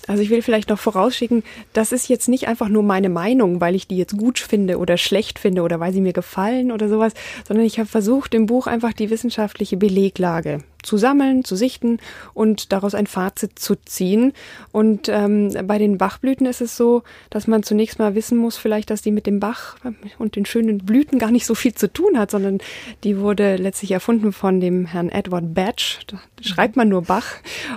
Also 0.06 0.22
ich 0.22 0.30
will 0.30 0.42
vielleicht 0.42 0.68
noch 0.68 0.78
vorausschicken, 0.78 1.42
das 1.72 1.90
ist 1.90 2.08
jetzt 2.08 2.28
nicht 2.28 2.46
einfach 2.46 2.68
nur 2.68 2.84
meine 2.84 3.08
Meinung, 3.08 3.60
weil 3.60 3.74
ich 3.74 3.88
die 3.88 3.96
jetzt 3.96 4.16
gut 4.16 4.38
finde 4.38 4.78
oder 4.78 4.98
schlecht 4.98 5.38
finde 5.38 5.62
oder 5.62 5.80
weil 5.80 5.92
sie 5.92 6.00
mir 6.00 6.12
gefallen 6.12 6.70
oder 6.70 6.88
sowas, 6.88 7.12
sondern 7.46 7.66
ich 7.66 7.78
habe 7.78 7.88
versucht, 7.88 8.34
im 8.34 8.46
Buch 8.46 8.68
einfach 8.68 8.92
die 8.92 9.10
wissenschaftliche 9.10 9.76
Beleglage 9.76 10.62
zu 10.86 10.96
sammeln, 10.96 11.44
zu 11.44 11.56
sichten 11.56 11.98
und 12.32 12.72
daraus 12.72 12.94
ein 12.94 13.06
Fazit 13.06 13.58
zu 13.58 13.74
ziehen. 13.74 14.32
Und 14.72 15.08
ähm, 15.08 15.52
bei 15.64 15.78
den 15.78 15.98
Bachblüten 15.98 16.46
ist 16.46 16.60
es 16.60 16.76
so, 16.76 17.02
dass 17.28 17.46
man 17.46 17.62
zunächst 17.62 17.98
mal 17.98 18.14
wissen 18.14 18.38
muss, 18.38 18.56
vielleicht, 18.56 18.90
dass 18.90 19.02
die 19.02 19.10
mit 19.10 19.26
dem 19.26 19.40
Bach 19.40 19.76
und 20.18 20.36
den 20.36 20.46
schönen 20.46 20.78
Blüten 20.78 21.18
gar 21.18 21.30
nicht 21.30 21.44
so 21.44 21.54
viel 21.54 21.74
zu 21.74 21.92
tun 21.92 22.18
hat, 22.18 22.30
sondern 22.30 22.58
die 23.04 23.18
wurde 23.18 23.56
letztlich 23.56 23.90
erfunden 23.90 24.32
von 24.32 24.60
dem 24.60 24.86
Herrn 24.86 25.08
Edward 25.08 25.54
Batch. 25.54 26.00
Da 26.06 26.18
schreibt 26.40 26.76
man 26.76 26.88
nur 26.88 27.02
Bach. 27.02 27.26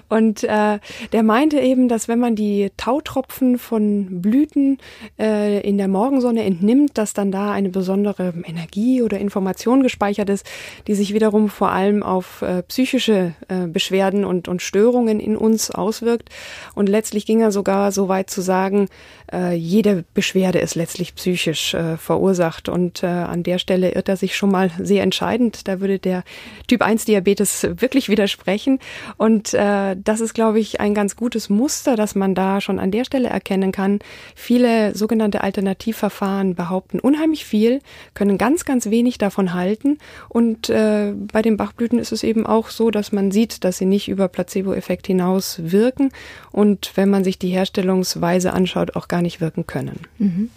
Und 0.08 0.44
äh, 0.44 0.80
der 1.12 1.24
meinte 1.24 1.60
eben, 1.60 1.90
dass 1.90 2.08
wenn 2.08 2.20
man 2.20 2.36
die 2.36 2.72
Tautropfen 2.78 3.58
von 3.58 4.22
Blüten 4.22 4.78
äh, 5.20 5.68
in 5.68 5.78
der 5.78 5.88
Morgensonne 5.88 6.44
entnimmt, 6.44 6.98
dass 6.98 7.14
dann 7.14 7.32
da 7.32 7.52
eine 7.52 7.70
besondere 7.70 8.34
Energie 8.46 9.02
oder 9.02 9.18
Information 9.20 9.82
gespeichert 9.82 10.30
ist, 10.30 10.46
die 10.88 10.94
sich 10.94 11.14
wiederum 11.14 11.50
vor 11.50 11.72
allem 11.72 12.04
auf 12.04 12.44
äh, 12.44 12.62
psychische 12.64 12.99
psychische 13.00 13.34
äh, 13.48 13.68
Beschwerden 13.68 14.26
und, 14.26 14.48
und 14.48 14.62
Störungen 14.62 15.20
in 15.20 15.38
uns 15.38 15.72
auswirkt. 15.72 16.30
Und 16.76 16.90
letztlich 16.90 17.26
ging 17.26 17.42
er 17.42 17.52
sogar 17.52 17.92
so 17.92 18.10
weit 18.10 18.30
zu 18.30 18.42
sagen, 18.42 18.90
äh, 19.32 19.54
jede 19.54 20.04
Beschwerde 20.14 20.60
ist 20.60 20.76
letztlich 20.76 21.16
psychisch 21.16 21.74
äh, 21.74 21.98
verursacht. 21.98 22.68
Und 22.68 23.04
äh, 23.04 23.08
an 23.08 23.44
der 23.44 23.58
Stelle 23.58 23.92
irrt 23.92 24.10
er 24.10 24.18
sich 24.18 24.36
schon 24.36 24.52
mal 24.52 24.72
sehr 24.80 25.04
entscheidend. 25.04 25.68
Da 25.68 25.80
würde 25.80 26.00
der 26.00 26.24
Typ 26.68 26.82
1 26.82 27.06
Diabetes 27.06 27.68
wirklich 27.78 28.10
widersprechen. 28.10 28.80
Und 29.18 29.54
äh, 29.54 29.96
das 29.98 30.20
ist, 30.20 30.34
glaube 30.34 30.60
ich, 30.60 30.82
ein 30.82 30.94
ganz 30.94 31.16
gutes 31.16 31.50
Muster, 31.50 31.96
dass 31.96 32.16
man 32.16 32.36
da 32.36 32.60
schon 32.60 32.80
an 32.80 32.92
der 32.92 33.06
Stelle 33.06 33.30
erkennen 33.30 33.72
kann. 33.72 34.00
Viele 34.36 34.96
sogenannte 34.96 35.42
Alternativverfahren 35.42 36.56
behaupten 36.56 37.00
unheimlich 37.00 37.46
viel, 37.46 37.80
können 38.14 38.38
ganz, 38.38 38.66
ganz 38.66 38.90
wenig 38.90 39.18
davon 39.18 39.54
halten. 39.54 40.00
Und 40.28 40.70
äh, 40.70 41.14
bei 41.32 41.42
den 41.42 41.56
Bachblüten 41.56 42.00
ist 42.00 42.12
es 42.12 42.24
eben 42.24 42.46
auch 42.46 42.70
so, 42.80 42.92
dass 42.92 43.12
man 43.12 43.30
sieht, 43.30 43.66
dass 43.66 43.78
sie 43.78 43.86
nicht 43.86 44.08
über 44.08 44.30
Placebo-Effekt 44.30 45.06
hinaus 45.06 45.60
wirken 45.62 46.12
und 46.52 46.94
wenn 46.96 47.10
man 47.10 47.26
sich 47.26 47.38
die 47.38 47.50
Herstellungsweise 47.50 48.54
anschaut, 48.54 48.96
auch 48.96 49.10
gar 49.10 49.22
nicht 49.22 49.42
wirken 49.42 49.68
können. 49.68 50.00
Mhm 50.18 50.50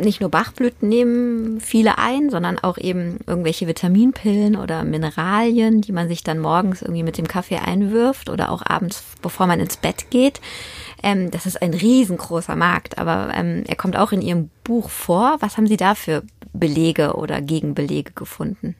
nicht 0.00 0.20
nur 0.20 0.30
Bachblüten 0.30 0.88
nehmen 0.88 1.60
viele 1.60 1.98
ein, 1.98 2.30
sondern 2.30 2.58
auch 2.58 2.78
eben 2.78 3.18
irgendwelche 3.26 3.66
Vitaminpillen 3.66 4.56
oder 4.56 4.84
Mineralien, 4.84 5.80
die 5.80 5.92
man 5.92 6.08
sich 6.08 6.24
dann 6.24 6.38
morgens 6.38 6.82
irgendwie 6.82 7.02
mit 7.02 7.18
dem 7.18 7.28
Kaffee 7.28 7.58
einwirft 7.58 8.30
oder 8.30 8.50
auch 8.50 8.62
abends, 8.64 9.04
bevor 9.20 9.46
man 9.46 9.60
ins 9.60 9.76
Bett 9.76 10.10
geht. 10.10 10.40
Ähm, 11.02 11.30
das 11.30 11.46
ist 11.46 11.60
ein 11.60 11.74
riesengroßer 11.74 12.56
Markt, 12.56 12.98
aber 12.98 13.32
ähm, 13.34 13.64
er 13.66 13.76
kommt 13.76 13.96
auch 13.96 14.12
in 14.12 14.22
Ihrem 14.22 14.50
Buch 14.64 14.88
vor. 14.88 15.36
Was 15.40 15.56
haben 15.56 15.66
Sie 15.66 15.76
da 15.76 15.94
für 15.94 16.22
Belege 16.52 17.14
oder 17.14 17.40
Gegenbelege 17.40 18.12
gefunden? 18.12 18.74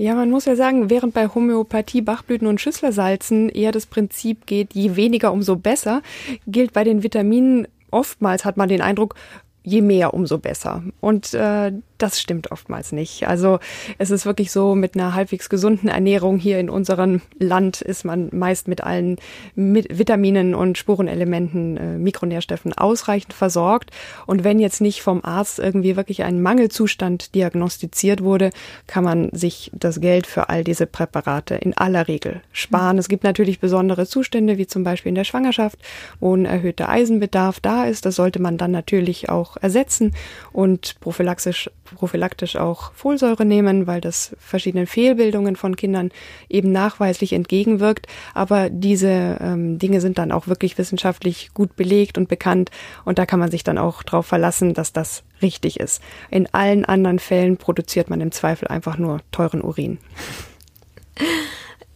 Ja, 0.00 0.14
man 0.14 0.30
muss 0.30 0.46
ja 0.46 0.56
sagen, 0.56 0.88
während 0.88 1.12
bei 1.12 1.28
Homöopathie, 1.28 2.00
Bachblüten 2.00 2.46
und 2.46 2.58
Schüsslersalzen 2.58 3.50
eher 3.50 3.70
das 3.70 3.84
Prinzip 3.84 4.46
geht, 4.46 4.72
je 4.72 4.96
weniger, 4.96 5.30
umso 5.30 5.56
besser, 5.56 6.00
gilt 6.46 6.72
bei 6.72 6.84
den 6.84 7.02
Vitaminen 7.02 7.68
oftmals, 7.90 8.46
hat 8.46 8.56
man 8.56 8.70
den 8.70 8.80
Eindruck, 8.80 9.14
je 9.62 9.82
mehr, 9.82 10.14
umso 10.14 10.38
besser. 10.38 10.82
Und 11.00 11.34
äh, 11.34 11.72
das 12.02 12.20
stimmt 12.20 12.50
oftmals 12.50 12.92
nicht. 12.92 13.28
Also 13.28 13.58
es 13.98 14.10
ist 14.10 14.26
wirklich 14.26 14.50
so, 14.50 14.74
mit 14.74 14.94
einer 14.94 15.14
halbwegs 15.14 15.48
gesunden 15.48 15.88
Ernährung 15.88 16.38
hier 16.38 16.58
in 16.58 16.70
unserem 16.70 17.20
Land 17.38 17.80
ist 17.80 18.04
man 18.04 18.28
meist 18.32 18.68
mit 18.68 18.82
allen 18.82 19.16
mit 19.54 19.98
Vitaminen 19.98 20.54
und 20.54 20.78
Spurenelementen, 20.78 21.76
äh, 21.76 21.98
Mikronährstoffen 21.98 22.72
ausreichend 22.72 23.32
versorgt. 23.32 23.90
Und 24.26 24.44
wenn 24.44 24.58
jetzt 24.58 24.80
nicht 24.80 25.02
vom 25.02 25.24
Arzt 25.24 25.58
irgendwie 25.58 25.96
wirklich 25.96 26.22
ein 26.22 26.42
Mangelzustand 26.42 27.34
diagnostiziert 27.34 28.22
wurde, 28.22 28.50
kann 28.86 29.04
man 29.04 29.30
sich 29.32 29.70
das 29.74 30.00
Geld 30.00 30.26
für 30.26 30.48
all 30.48 30.64
diese 30.64 30.86
Präparate 30.86 31.54
in 31.56 31.76
aller 31.76 32.08
Regel 32.08 32.42
sparen. 32.52 32.98
Es 32.98 33.08
gibt 33.08 33.24
natürlich 33.24 33.60
besondere 33.60 34.06
Zustände, 34.06 34.58
wie 34.58 34.66
zum 34.66 34.84
Beispiel 34.84 35.10
in 35.10 35.14
der 35.16 35.24
Schwangerschaft, 35.24 35.78
wo 36.20 36.34
ein 36.34 36.44
erhöhter 36.44 36.88
Eisenbedarf 36.88 37.60
da 37.60 37.84
ist. 37.84 38.06
Das 38.06 38.16
sollte 38.16 38.40
man 38.40 38.56
dann 38.56 38.70
natürlich 38.70 39.28
auch 39.28 39.56
ersetzen 39.60 40.14
und 40.52 40.96
prophylaxisch 41.00 41.70
prophylaktisch 41.96 42.56
auch 42.56 42.92
Folsäure 42.92 43.44
nehmen, 43.44 43.86
weil 43.86 44.00
das 44.00 44.36
verschiedenen 44.38 44.86
Fehlbildungen 44.86 45.56
von 45.56 45.76
Kindern 45.76 46.10
eben 46.48 46.72
nachweislich 46.72 47.32
entgegenwirkt. 47.32 48.06
Aber 48.34 48.70
diese 48.70 49.38
ähm, 49.40 49.78
Dinge 49.78 50.00
sind 50.00 50.18
dann 50.18 50.32
auch 50.32 50.48
wirklich 50.48 50.78
wissenschaftlich 50.78 51.50
gut 51.54 51.76
belegt 51.76 52.18
und 52.18 52.28
bekannt 52.28 52.70
und 53.04 53.18
da 53.18 53.26
kann 53.26 53.40
man 53.40 53.50
sich 53.50 53.64
dann 53.64 53.78
auch 53.78 54.02
darauf 54.02 54.26
verlassen, 54.26 54.74
dass 54.74 54.92
das 54.92 55.22
richtig 55.42 55.80
ist. 55.80 56.02
In 56.30 56.52
allen 56.52 56.84
anderen 56.84 57.18
Fällen 57.18 57.56
produziert 57.56 58.10
man 58.10 58.20
im 58.20 58.32
Zweifel 58.32 58.68
einfach 58.68 58.98
nur 58.98 59.20
teuren 59.32 59.62
Urin. 59.62 59.98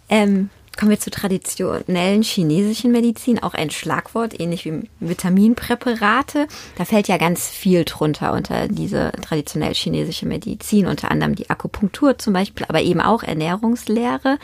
Ähm, 0.09 0.51
Kommen 0.77 0.91
wir 0.91 0.99
zur 0.99 1.13
traditionellen 1.13 2.23
chinesischen 2.23 2.91
Medizin, 2.91 3.43
auch 3.43 3.55
ein 3.55 3.71
Schlagwort, 3.71 4.39
ähnlich 4.41 4.65
wie 4.65 4.91
Vitaminpräparate. 5.01 6.49
Da 6.77 6.85
fällt 6.85 7.07
ja 7.09 7.17
ganz 7.17 7.49
viel 7.49 7.85
drunter 7.85 8.33
unter 8.33 8.67
diese 8.69 9.13
traditionell 9.23 9.75
chinesische 9.75 10.27
Medizin, 10.27 10.87
unter 10.87 11.11
anderem 11.11 11.37
die 11.37 11.49
Akupunktur 11.49 12.19
zum 12.19 12.33
Beispiel, 12.33 12.67
aber 12.69 12.83
eben 12.83 13.01
auch 13.01 13.23
Ernährungslehre. 13.23 14.39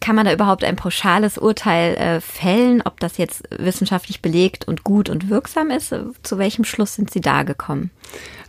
Kann 0.00 0.16
man 0.16 0.26
da 0.26 0.32
überhaupt 0.32 0.64
ein 0.64 0.76
pauschales 0.76 1.38
Urteil 1.38 1.94
äh, 1.96 2.20
fällen, 2.20 2.82
ob 2.84 2.98
das 3.00 3.16
jetzt 3.16 3.44
wissenschaftlich 3.56 4.20
belegt 4.20 4.66
und 4.66 4.82
gut 4.82 5.08
und 5.08 5.30
wirksam 5.30 5.70
ist? 5.70 5.94
Zu 6.22 6.38
welchem 6.38 6.64
Schluss 6.64 6.94
sind 6.94 7.10
Sie 7.10 7.20
da 7.20 7.44
gekommen? 7.44 7.90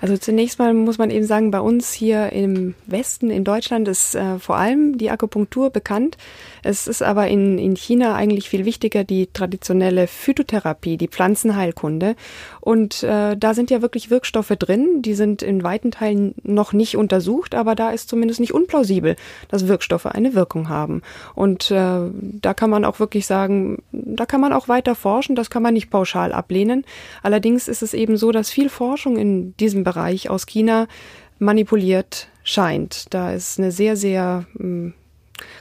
Also 0.01 0.17
zunächst 0.17 0.59
mal 0.59 0.73
muss 0.73 0.97
man 0.97 1.09
eben 1.09 1.25
sagen, 1.25 1.51
bei 1.51 1.59
uns 1.59 1.91
hier 1.91 2.31
im 2.31 2.73
Westen, 2.85 3.29
in 3.29 3.43
Deutschland, 3.43 3.87
ist 3.87 4.15
äh, 4.15 4.39
vor 4.39 4.55
allem 4.55 4.97
die 4.97 5.11
Akupunktur 5.11 5.71
bekannt. 5.71 6.17
Es 6.63 6.87
ist 6.87 7.01
aber 7.01 7.27
in, 7.27 7.57
in 7.57 7.75
China 7.75 8.15
eigentlich 8.15 8.49
viel 8.49 8.63
wichtiger 8.65 9.03
die 9.03 9.27
traditionelle 9.27 10.07
Phytotherapie, 10.07 10.97
die 10.97 11.09
Pflanzenheilkunde. 11.09 12.15
Und 12.61 13.03
äh, 13.03 13.35
da 13.35 13.53
sind 13.53 13.71
ja 13.71 13.81
wirklich 13.81 14.09
Wirkstoffe 14.09 14.53
drin, 14.57 15.01
die 15.01 15.15
sind 15.15 15.41
in 15.41 15.63
weiten 15.63 15.91
Teilen 15.91 16.33
noch 16.43 16.71
nicht 16.71 16.95
untersucht, 16.95 17.53
aber 17.53 17.75
da 17.75 17.91
ist 17.91 18.09
zumindest 18.09 18.39
nicht 18.39 18.53
unplausibel, 18.53 19.17
dass 19.49 19.67
Wirkstoffe 19.67 20.05
eine 20.05 20.33
Wirkung 20.33 20.69
haben. 20.69 21.01
Und 21.35 21.71
äh, 21.71 21.99
da 22.11 22.53
kann 22.53 22.69
man 22.69 22.85
auch 22.85 22.99
wirklich 22.99 23.25
sagen, 23.25 23.83
da 23.91 24.25
kann 24.25 24.39
man 24.39 24.53
auch 24.53 24.69
weiter 24.69 24.95
forschen, 24.95 25.35
das 25.35 25.49
kann 25.49 25.63
man 25.63 25.73
nicht 25.73 25.89
pauschal 25.89 26.31
ablehnen. 26.31 26.85
Allerdings 27.21 27.67
ist 27.67 27.81
es 27.81 27.93
eben 27.93 28.15
so, 28.15 28.31
dass 28.31 28.49
viel 28.49 28.69
Forschung 28.69 29.17
in 29.17 29.57
diesem 29.57 29.83
Bereich 29.83 29.88
aus 29.97 30.45
China 30.45 30.87
manipuliert 31.39 32.27
scheint. 32.43 33.13
Da 33.13 33.31
ist 33.31 33.59
eine 33.59 33.71
sehr, 33.71 33.95
sehr 33.95 34.45
hm, 34.57 34.93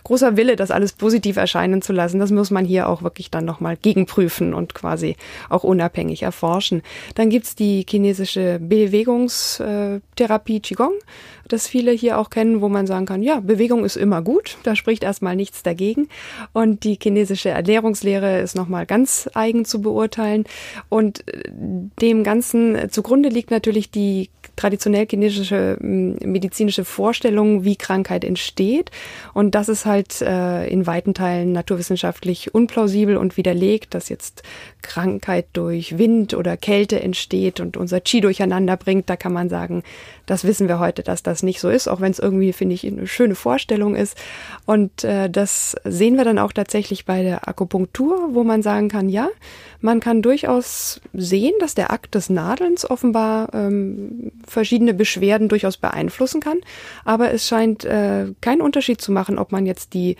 großer 0.04 0.36
Wille, 0.36 0.56
das 0.56 0.70
alles 0.70 0.92
positiv 0.92 1.36
erscheinen 1.36 1.82
zu 1.82 1.92
lassen. 1.92 2.18
Das 2.18 2.30
muss 2.30 2.50
man 2.50 2.64
hier 2.64 2.88
auch 2.88 3.02
wirklich 3.02 3.30
dann 3.30 3.44
nochmal 3.44 3.76
gegenprüfen 3.76 4.54
und 4.54 4.74
quasi 4.74 5.16
auch 5.48 5.64
unabhängig 5.64 6.22
erforschen. 6.22 6.82
Dann 7.14 7.30
gibt's 7.30 7.54
die 7.54 7.84
chinesische 7.88 8.58
Bewegungstherapie 8.60 10.60
Qigong, 10.60 10.94
das 11.52 11.66
viele 11.66 11.92
hier 11.92 12.18
auch 12.18 12.30
kennen, 12.30 12.60
wo 12.60 12.68
man 12.68 12.86
sagen 12.86 13.06
kann, 13.06 13.22
ja, 13.22 13.40
Bewegung 13.40 13.84
ist 13.84 13.96
immer 13.96 14.22
gut, 14.22 14.58
da 14.62 14.76
spricht 14.76 15.02
erstmal 15.02 15.36
nichts 15.36 15.62
dagegen. 15.62 16.08
Und 16.52 16.84
die 16.84 16.98
chinesische 17.00 17.50
Ernährungslehre 17.50 18.40
ist 18.40 18.54
nochmal 18.54 18.86
ganz 18.86 19.28
eigen 19.34 19.64
zu 19.64 19.80
beurteilen. 19.80 20.44
Und 20.88 21.26
äh, 21.28 21.42
dem 22.00 22.24
Ganzen 22.24 22.90
zugrunde 22.90 23.28
liegt 23.28 23.50
natürlich 23.50 23.90
die 23.90 24.30
traditionell 24.58 25.06
chinesische 25.06 25.76
medizinische 25.80 26.84
Vorstellung, 26.84 27.64
wie 27.64 27.76
Krankheit 27.76 28.24
entsteht. 28.24 28.90
Und 29.32 29.54
das 29.54 29.68
ist 29.68 29.86
halt 29.86 30.20
äh, 30.20 30.66
in 30.66 30.86
weiten 30.86 31.14
Teilen 31.14 31.52
naturwissenschaftlich 31.52 32.54
unplausibel 32.54 33.16
und 33.16 33.36
widerlegt, 33.36 33.94
dass 33.94 34.08
jetzt 34.08 34.42
Krankheit 34.82 35.46
durch 35.52 35.98
Wind 35.98 36.34
oder 36.34 36.56
Kälte 36.56 37.00
entsteht 37.00 37.60
und 37.60 37.76
unser 37.76 38.00
Qi 38.00 38.20
durcheinander 38.20 38.76
bringt. 38.76 39.10
Da 39.10 39.16
kann 39.16 39.32
man 39.32 39.48
sagen, 39.48 39.82
das 40.26 40.44
wissen 40.44 40.68
wir 40.68 40.78
heute, 40.78 41.02
dass 41.02 41.22
das 41.22 41.42
nicht 41.42 41.60
so 41.60 41.68
ist, 41.68 41.88
auch 41.88 42.00
wenn 42.00 42.10
es 42.10 42.18
irgendwie, 42.18 42.52
finde 42.52 42.74
ich, 42.74 42.86
eine 42.86 43.06
schöne 43.06 43.34
Vorstellung 43.34 43.94
ist. 43.94 44.16
Und 44.66 45.04
äh, 45.04 45.30
das 45.30 45.76
sehen 45.84 46.16
wir 46.16 46.24
dann 46.24 46.38
auch 46.38 46.52
tatsächlich 46.52 47.04
bei 47.04 47.22
der 47.22 47.48
Akupunktur, 47.48 48.30
wo 48.32 48.44
man 48.44 48.62
sagen 48.62 48.88
kann, 48.88 49.08
ja, 49.08 49.28
man 49.80 50.00
kann 50.00 50.22
durchaus 50.22 51.00
sehen, 51.12 51.54
dass 51.60 51.74
der 51.74 51.92
Akt 51.92 52.14
des 52.14 52.30
Nadelns 52.30 52.88
offenbar 52.88 53.54
ähm, 53.54 54.32
verschiedene 54.46 54.92
Beschwerden 54.92 55.48
durchaus 55.48 55.76
beeinflussen 55.76 56.40
kann. 56.40 56.58
Aber 57.04 57.32
es 57.32 57.46
scheint 57.46 57.84
äh, 57.84 58.26
keinen 58.40 58.60
Unterschied 58.60 59.00
zu 59.00 59.12
machen, 59.12 59.38
ob 59.38 59.52
man 59.52 59.66
jetzt 59.66 59.94
die 59.94 60.16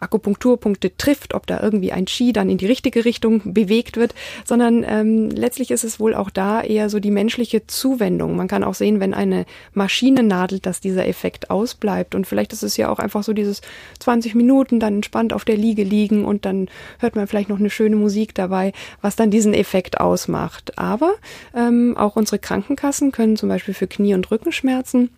Akupunkturpunkte 0.00 0.96
trifft, 0.96 1.34
ob 1.34 1.46
da 1.46 1.60
irgendwie 1.62 1.92
ein 1.92 2.06
Ski 2.06 2.32
dann 2.32 2.50
in 2.50 2.58
die 2.58 2.66
richtige 2.66 3.04
Richtung 3.04 3.54
bewegt 3.54 3.96
wird, 3.96 4.14
sondern 4.44 4.84
ähm, 4.86 5.30
letztlich 5.30 5.70
ist 5.70 5.84
es 5.84 6.00
wohl 6.00 6.14
auch 6.14 6.30
da 6.30 6.62
eher 6.62 6.90
so 6.90 7.00
die 7.00 7.10
menschliche 7.10 7.66
Zuwendung. 7.66 8.36
Man 8.36 8.48
kann 8.48 8.64
auch 8.64 8.74
sehen, 8.74 9.00
wenn 9.00 9.14
eine 9.14 9.46
Maschine 9.72 10.22
nadelt, 10.22 10.66
dass 10.66 10.80
dieser 10.80 11.06
Effekt 11.06 11.50
ausbleibt. 11.50 12.14
Und 12.14 12.26
vielleicht 12.26 12.52
ist 12.52 12.62
es 12.62 12.76
ja 12.76 12.88
auch 12.90 12.98
einfach 12.98 13.22
so 13.22 13.32
dieses 13.32 13.60
20 14.00 14.34
Minuten 14.34 14.80
dann 14.80 14.94
entspannt 14.94 15.32
auf 15.32 15.44
der 15.44 15.56
Liege 15.56 15.82
liegen 15.82 16.24
und 16.24 16.44
dann 16.44 16.68
hört 16.98 17.16
man 17.16 17.26
vielleicht 17.26 17.48
noch 17.48 17.58
eine 17.58 17.70
schöne 17.70 17.96
Musik 17.96 18.34
dabei, 18.34 18.72
was 19.00 19.16
dann 19.16 19.30
diesen 19.30 19.54
Effekt 19.54 20.00
ausmacht. 20.00 20.78
Aber 20.78 21.14
ähm, 21.54 21.96
auch 21.96 22.16
unsere 22.16 22.38
Krankenkassen 22.38 23.12
können 23.12 23.36
zum 23.36 23.48
Beispiel 23.48 23.74
für 23.74 23.86
Knie- 23.86 24.14
und 24.14 24.30
Rückenschmerzen 24.30 25.10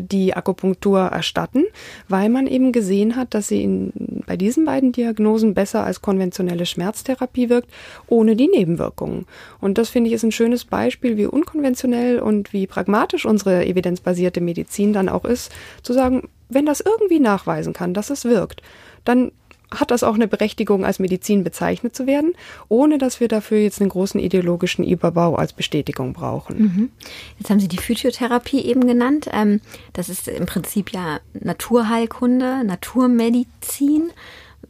die 0.00 0.34
Akupunktur 0.34 1.00
erstatten, 1.00 1.64
weil 2.08 2.28
man 2.28 2.46
eben 2.46 2.72
gesehen 2.72 3.16
hat, 3.16 3.34
dass 3.34 3.48
sie 3.48 3.62
in, 3.62 3.92
bei 4.26 4.36
diesen 4.36 4.64
beiden 4.64 4.92
Diagnosen 4.92 5.54
besser 5.54 5.84
als 5.84 6.02
konventionelle 6.02 6.66
Schmerztherapie 6.66 7.48
wirkt, 7.48 7.68
ohne 8.06 8.36
die 8.36 8.48
Nebenwirkungen. 8.48 9.26
Und 9.60 9.78
das 9.78 9.88
finde 9.88 10.08
ich 10.08 10.14
ist 10.14 10.22
ein 10.22 10.32
schönes 10.32 10.64
Beispiel, 10.64 11.16
wie 11.16 11.26
unkonventionell 11.26 12.20
und 12.20 12.52
wie 12.52 12.66
pragmatisch 12.66 13.26
unsere 13.26 13.66
evidenzbasierte 13.66 14.40
Medizin 14.40 14.92
dann 14.92 15.08
auch 15.08 15.24
ist, 15.24 15.52
zu 15.82 15.92
sagen, 15.92 16.28
wenn 16.48 16.66
das 16.66 16.80
irgendwie 16.80 17.20
nachweisen 17.20 17.72
kann, 17.72 17.94
dass 17.94 18.10
es 18.10 18.24
wirkt, 18.24 18.62
dann 19.04 19.32
hat 19.72 19.90
das 19.90 20.02
auch 20.02 20.14
eine 20.14 20.28
Berechtigung, 20.28 20.84
als 20.84 20.98
Medizin 20.98 21.44
bezeichnet 21.44 21.94
zu 21.94 22.06
werden, 22.06 22.32
ohne 22.68 22.98
dass 22.98 23.20
wir 23.20 23.28
dafür 23.28 23.58
jetzt 23.58 23.80
einen 23.80 23.90
großen 23.90 24.20
ideologischen 24.20 24.84
Überbau 24.84 25.36
als 25.36 25.52
Bestätigung 25.52 26.12
brauchen. 26.12 26.58
Mhm. 26.58 26.90
Jetzt 27.38 27.50
haben 27.50 27.60
Sie 27.60 27.68
die 27.68 27.78
Physiotherapie 27.78 28.64
eben 28.64 28.86
genannt. 28.86 29.28
Ähm, 29.32 29.60
das 29.92 30.08
ist 30.08 30.28
im 30.28 30.46
Prinzip 30.46 30.92
ja 30.92 31.20
Naturheilkunde, 31.34 32.64
Naturmedizin. 32.64 34.10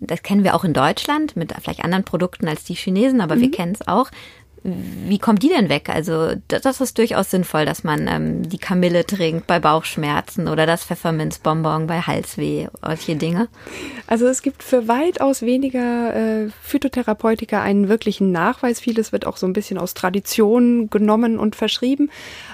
Das 0.00 0.23
kennen 0.23 0.45
wir 0.45 0.54
auch 0.54 0.64
in 0.64 0.73
Deutschland 0.73 1.37
mit 1.37 1.52
vielleicht 1.61 1.85
anderen 1.85 2.04
Produkten 2.04 2.49
als 2.49 2.64
die 2.64 2.75
Chinesen, 2.75 3.21
aber 3.21 3.37
mhm. 3.37 3.40
wir 3.40 3.50
kennen 3.50 3.73
es 3.73 3.87
auch. 3.87 4.11
Wie 4.62 5.19
kommt 5.19 5.43
die 5.43 5.49
denn 5.49 5.71
weg? 5.71 5.88
Also 5.88 6.33
das 6.49 6.81
ist 6.83 6.99
durchaus 6.99 7.31
sinnvoll, 7.31 7.64
dass 7.64 7.83
man 7.83 8.07
ähm, 8.09 8.49
die 8.49 8.59
Kamille 8.59 9.07
trinkt 9.07 9.47
bei 9.47 9.59
Bauchschmerzen 9.59 10.49
oder 10.49 10.67
das 10.67 10.85
Pfefferminzbonbon 10.85 11.87
bei 11.87 12.02
Halsweh, 12.02 12.69
solche 12.83 13.17
Dinge. 13.17 13.49
Also 14.07 14.26
es 14.26 14.43
gibt 14.43 14.62
für 14.62 14.87
weitaus 14.87 15.40
weniger 15.40 16.14
äh, 16.14 16.49
Phytotherapeutika 16.62 17.62
einen 17.62 17.88
wirklichen 17.88 18.33
Nachweis. 18.33 18.81
Vieles 18.81 19.12
wird 19.12 19.26
auch 19.26 19.38
so 19.38 19.47
ein 19.47 19.55
bisschen 19.55 19.79
aus 19.79 19.95
Tradition 19.95 20.90
genommen 20.90 21.38
und 21.38 21.57
verschrieben. 21.57 22.11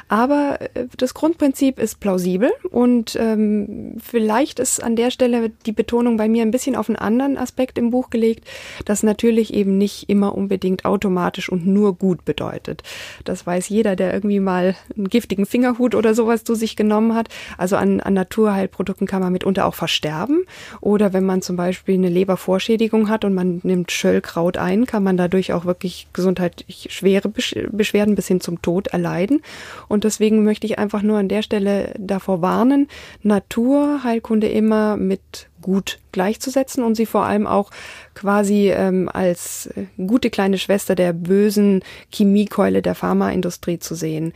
Aber 0.09 0.61
äh, 0.61 0.87
das 0.97 1.13
Grundprinzip 1.13 1.81
ist 1.81 1.99
plausibel 1.99 2.53
und 2.71 3.17
ähm, 3.21 3.97
vielleicht 3.99 4.61
ist 4.61 4.81
an 4.81 4.95
der 4.95 5.11
Stelle 5.11 5.51
die 5.67 5.73
Betonung 5.73 6.17
bei 6.17 6.29
mir 6.29 6.43
ein 6.43 6.53
bisschen 6.53 6.77
auf 6.77 6.89
einen 6.89 6.97
anderen 6.97 7.37
Aspekt 7.37 7.79
im 7.79 7.91
Buch 7.91 8.11
gelegt, 8.11 8.47
dass 8.85 9.03
natürlich 9.03 9.53
eben 9.53 9.77
nicht 9.77 10.09
immer 10.09 10.37
unbedingt 10.37 10.85
automatisch 10.85 11.49
und 11.49 11.67
nur 11.67 11.96
gut 11.97 12.25
bedeutet. 12.25 12.85
Das 13.25 13.47
weiß 13.47 13.69
jeder, 13.69 13.97
der 13.97 14.15
irgendwie 14.15 14.39
mal 14.39 14.77
einen 14.97 15.09
giftigen 15.09 15.47
Fingerhut 15.47 15.97
oder 15.97 16.15
sowas 16.15 16.45
zu 16.45 16.55
sich 16.55 16.77
genommen 16.77 17.15
hat. 17.15 17.29
Also 17.59 17.77
an, 17.77 18.01
an 18.01 18.15
Naturheilprodukten 18.15 19.09
kann 19.09 19.23
man 19.23 19.33
mitunter 19.33 19.67
auch 19.67 19.75
versterben. 19.75 20.45
Oder 20.81 21.13
wenn 21.13 21.27
man 21.27 21.43
zum 21.43 21.57
Beispiel 21.57 21.97
eine 21.97 22.11
Lebervorschädigung 22.11 23.09
hat 23.09 23.25
und 23.25 23.35
man 23.35 23.61
nimmt 23.65 23.91
Schöllkraut 23.91 24.57
ein, 24.57 24.87
kann 24.87 25.03
man 25.03 25.17
dadurch 25.17 25.53
auch 25.53 25.65
wirklich 25.65 26.07
gesundheitlich 26.13 26.89
schwere 26.91 27.29
Beschwerden 27.29 28.15
bis 28.15 28.29
hin 28.29 28.41
zum 28.41 28.63
Tod 28.63 28.87
erleiden. 28.89 29.43
Und 29.89 29.97
und 29.97 30.05
deswegen 30.05 30.45
möchte 30.45 30.67
ich 30.67 30.79
einfach 30.79 31.01
nur 31.01 31.17
an 31.17 31.29
der 31.31 31.41
Stelle 31.41 31.95
davor 31.99 32.43
warnen, 32.43 32.87
Naturheilkunde 33.23 34.47
immer 34.47 34.99
mit 34.99 35.49
gut 35.67 35.99
gleichzusetzen 36.13 36.85
und 36.85 36.95
sie 36.95 37.07
vor 37.07 37.25
allem 37.25 37.49
auch 37.49 37.73
quasi 38.15 38.71
ähm, 38.71 39.11
als 39.13 39.67
äh, 39.67 39.87
gute 40.07 40.31
kleine 40.31 40.59
Schwester 40.59 40.95
der 40.95 41.13
bösen 41.13 41.83
Chemiekeule 42.13 42.83
der 42.83 42.95
Pharmaindustrie 42.95 43.81
zu 43.81 43.97
sehen. 43.97 44.33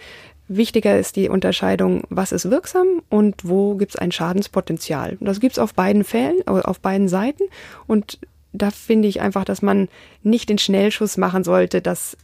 Wichtiger 0.49 0.99
ist 0.99 1.15
die 1.15 1.29
Unterscheidung, 1.29 2.03
was 2.11 2.33
ist 2.33 2.51
wirksam 2.51 3.03
und 3.09 3.37
wo 3.45 3.77
gibt 3.77 3.93
es 3.93 3.97
ein 3.97 4.11
Schadenspotenzial. 4.11 5.17
Das 5.21 5.39
gibt 5.39 5.53
es 5.53 5.59
auf 5.61 5.75
beiden 5.75 6.03
Fällen, 6.03 6.41
äh, 6.47 6.51
auf 6.51 6.81
beiden 6.81 7.09
Seiten. 7.09 7.45
Und 7.87 8.19
da 8.53 8.73
finde 8.73 9.07
ich 9.07 9.21
einfach, 9.21 9.45
dass 9.45 9.63
man 9.63 9.89
nicht 10.25 10.49
den 10.49 10.59
Schnellschuss 10.59 11.17
machen 11.17 11.45
sollte, 11.45 11.81
dass 11.81 12.17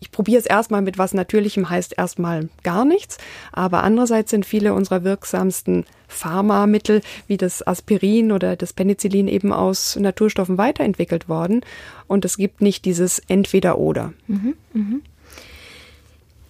ich 0.00 0.10
probiere 0.10 0.38
es 0.38 0.46
erstmal 0.46 0.82
mit 0.82 0.98
was 0.98 1.14
Natürlichem, 1.14 1.70
heißt 1.70 1.94
erstmal 1.96 2.48
gar 2.62 2.84
nichts. 2.84 3.18
Aber 3.52 3.82
andererseits 3.82 4.30
sind 4.30 4.44
viele 4.44 4.74
unserer 4.74 5.04
wirksamsten 5.04 5.84
Pharmamittel 6.08 7.02
wie 7.26 7.36
das 7.36 7.66
Aspirin 7.66 8.32
oder 8.32 8.56
das 8.56 8.72
Penicillin 8.72 9.28
eben 9.28 9.52
aus 9.52 9.96
Naturstoffen 9.96 10.58
weiterentwickelt 10.58 11.28
worden. 11.28 11.62
Und 12.06 12.24
es 12.24 12.36
gibt 12.36 12.60
nicht 12.60 12.84
dieses 12.84 13.20
Entweder-Oder. 13.28 14.12
Mhm, 14.26 14.54
mh. 14.72 14.96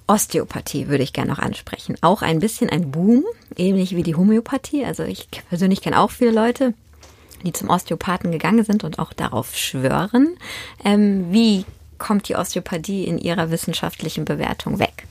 Osteopathie 0.06 0.88
würde 0.88 1.02
ich 1.02 1.14
gerne 1.14 1.30
noch 1.30 1.38
ansprechen. 1.38 1.96
Auch 2.02 2.20
ein 2.20 2.38
bisschen 2.38 2.68
ein 2.68 2.90
Boom, 2.90 3.24
ähnlich 3.56 3.96
wie 3.96 4.02
die 4.02 4.14
Homöopathie. 4.14 4.84
Also 4.84 5.02
ich 5.04 5.28
persönlich 5.48 5.80
kenne 5.80 5.98
auch 5.98 6.10
viele 6.10 6.30
Leute, 6.30 6.74
die 7.42 7.52
zum 7.52 7.70
Osteopathen 7.70 8.30
gegangen 8.30 8.64
sind 8.64 8.84
und 8.84 8.98
auch 8.98 9.14
darauf 9.14 9.56
schwören. 9.56 10.36
Ähm, 10.84 11.26
wie 11.30 11.64
kommt 11.98 12.28
die 12.28 12.36
Osteopathie 12.36 13.04
in 13.04 13.18
ihrer 13.18 13.50
wissenschaftlichen 13.50 14.24
Bewertung 14.24 14.78
weg? 14.78 15.06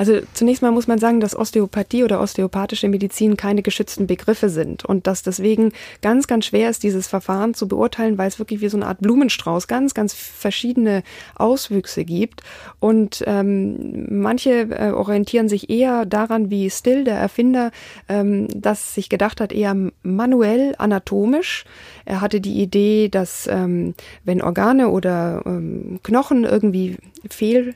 Also 0.00 0.20
zunächst 0.32 0.62
mal 0.62 0.70
muss 0.70 0.86
man 0.86 0.98
sagen, 0.98 1.20
dass 1.20 1.36
Osteopathie 1.36 2.04
oder 2.04 2.22
osteopathische 2.22 2.88
Medizin 2.88 3.36
keine 3.36 3.60
geschützten 3.60 4.06
Begriffe 4.06 4.48
sind 4.48 4.82
und 4.82 5.06
dass 5.06 5.22
deswegen 5.22 5.72
ganz, 6.00 6.26
ganz 6.26 6.46
schwer 6.46 6.70
ist, 6.70 6.82
dieses 6.84 7.06
Verfahren 7.06 7.52
zu 7.52 7.68
beurteilen, 7.68 8.16
weil 8.16 8.28
es 8.28 8.38
wirklich 8.38 8.62
wie 8.62 8.70
so 8.70 8.78
eine 8.78 8.86
Art 8.86 9.00
Blumenstrauß 9.02 9.68
ganz, 9.68 9.92
ganz 9.92 10.14
verschiedene 10.14 11.02
Auswüchse 11.34 12.06
gibt. 12.06 12.40
Und 12.78 13.22
ähm, 13.26 14.06
manche 14.08 14.70
äh, 14.70 14.92
orientieren 14.92 15.50
sich 15.50 15.68
eher 15.68 16.06
daran, 16.06 16.48
wie 16.48 16.70
Still, 16.70 17.04
der 17.04 17.18
Erfinder, 17.18 17.70
ähm, 18.08 18.48
das 18.58 18.94
sich 18.94 19.10
gedacht 19.10 19.38
hat, 19.38 19.52
eher 19.52 19.76
manuell, 20.02 20.74
anatomisch. 20.78 21.66
Er 22.06 22.22
hatte 22.22 22.40
die 22.40 22.62
Idee, 22.62 23.10
dass 23.10 23.46
ähm, 23.48 23.92
wenn 24.24 24.40
Organe 24.40 24.88
oder 24.88 25.42
ähm, 25.44 26.00
Knochen 26.02 26.44
irgendwie 26.44 26.96
fehl 27.28 27.74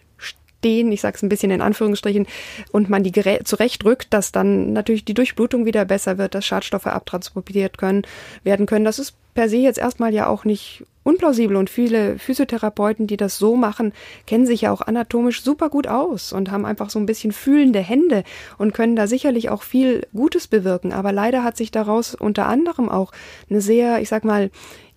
stehen, 0.64 0.90
ich 0.92 1.02
sage 1.02 1.16
es 1.16 1.22
ein 1.22 1.28
bisschen 1.28 1.50
in 1.50 1.60
Anführungsstrichen, 1.60 2.26
und 2.72 2.88
man 2.88 3.02
die 3.02 3.12
zurechtrückt, 3.44 4.14
dass 4.14 4.32
dann 4.32 4.72
natürlich 4.72 5.04
die 5.04 5.12
Durchblutung 5.12 5.66
wieder 5.66 5.84
besser 5.84 6.16
wird, 6.16 6.34
dass 6.34 6.46
Schadstoffe 6.46 6.86
abtransportiert 6.86 7.76
können, 7.76 8.02
werden 8.44 8.64
können. 8.64 8.86
Das 8.86 8.98
ist 8.98 9.14
per 9.34 9.50
se 9.50 9.58
jetzt 9.58 9.78
erstmal 9.78 10.14
ja 10.14 10.26
auch 10.26 10.46
nicht 10.46 10.84
unplausibel 11.02 11.56
und 11.56 11.68
viele 11.68 12.18
Physiotherapeuten, 12.18 13.06
die 13.06 13.18
das 13.18 13.36
so 13.36 13.56
machen, 13.56 13.92
kennen 14.26 14.46
sich 14.46 14.62
ja 14.62 14.72
auch 14.72 14.80
anatomisch 14.80 15.42
super 15.42 15.68
gut 15.68 15.86
aus 15.86 16.32
und 16.32 16.50
haben 16.50 16.64
einfach 16.64 16.88
so 16.88 16.98
ein 16.98 17.04
bisschen 17.04 17.32
fühlende 17.32 17.80
Hände 17.80 18.24
und 18.56 18.72
können 18.72 18.96
da 18.96 19.06
sicherlich 19.06 19.50
auch 19.50 19.62
viel 19.62 20.06
Gutes 20.14 20.46
bewirken. 20.46 20.94
Aber 20.94 21.12
leider 21.12 21.44
hat 21.44 21.58
sich 21.58 21.70
daraus 21.70 22.14
unter 22.14 22.46
anderem 22.46 22.88
auch 22.88 23.12
eine 23.50 23.60
sehr, 23.60 24.00
ich 24.00 24.08
sag 24.08 24.24
mal, 24.24 24.50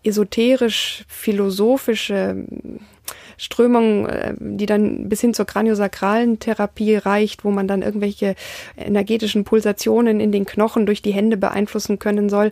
esoterisch 0.04 1.04
philosophische 1.10 2.46
Strömung, 3.38 4.08
äh, 4.08 4.34
die 4.40 4.66
dann 4.66 5.10
bis 5.10 5.22
hin 5.22 5.34
zur 5.34 5.46
kraniosakralen 5.46 6.40
Therapie 6.40 6.96
reicht, 6.96 7.44
wo 7.44 7.52
man 7.52 7.68
dann 7.68 7.82
irgendwelche 7.82 8.36
energetischen 8.78 9.44
Pulsationen 9.44 10.20
in 10.20 10.32
den 10.32 10.46
Knochen 10.46 10.86
durch 10.86 11.02
die 11.02 11.14
Hände 11.14 11.38
beeinflussen 11.38 12.00
können 12.00 12.30
soll. 12.30 12.52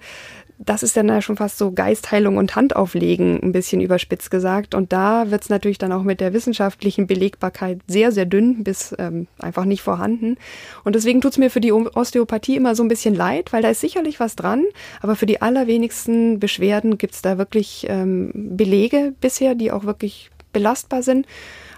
Das 0.57 0.83
ist 0.83 0.95
dann 0.95 1.09
ja 1.09 1.21
schon 1.21 1.35
fast 1.35 1.57
so 1.57 1.73
Geistheilung 1.73 2.37
und 2.37 2.55
Handauflegen, 2.55 3.43
ein 3.43 3.51
bisschen 3.51 3.81
überspitzt 3.81 4.31
gesagt. 4.31 4.73
Und 4.73 4.93
da 4.93 5.29
wird 5.29 5.43
es 5.43 5.49
natürlich 5.49 5.79
dann 5.79 5.91
auch 5.91 6.03
mit 6.03 6.21
der 6.21 6.31
wissenschaftlichen 6.31 7.07
Belegbarkeit 7.07 7.81
sehr, 7.87 8.13
sehr 8.13 8.25
dünn 8.25 8.63
bis 8.63 8.95
ähm, 8.97 9.27
einfach 9.37 9.65
nicht 9.65 9.81
vorhanden. 9.81 10.37
Und 10.85 10.95
deswegen 10.95 11.19
tut 11.19 11.33
es 11.33 11.37
mir 11.37 11.49
für 11.49 11.59
die 11.59 11.73
Osteopathie 11.73 12.55
immer 12.55 12.73
so 12.73 12.83
ein 12.83 12.87
bisschen 12.87 13.15
leid, 13.15 13.51
weil 13.51 13.63
da 13.63 13.69
ist 13.69 13.81
sicherlich 13.81 14.21
was 14.21 14.37
dran, 14.37 14.63
aber 15.01 15.17
für 15.17 15.25
die 15.25 15.41
allerwenigsten 15.41 16.39
Beschwerden 16.39 16.97
gibt 16.97 17.15
es 17.15 17.21
da 17.21 17.37
wirklich 17.37 17.85
ähm, 17.89 18.31
Belege 18.33 19.13
bisher, 19.19 19.55
die 19.55 19.73
auch 19.73 19.83
wirklich 19.83 20.31
belastbar 20.55 21.03
sind. 21.03 21.27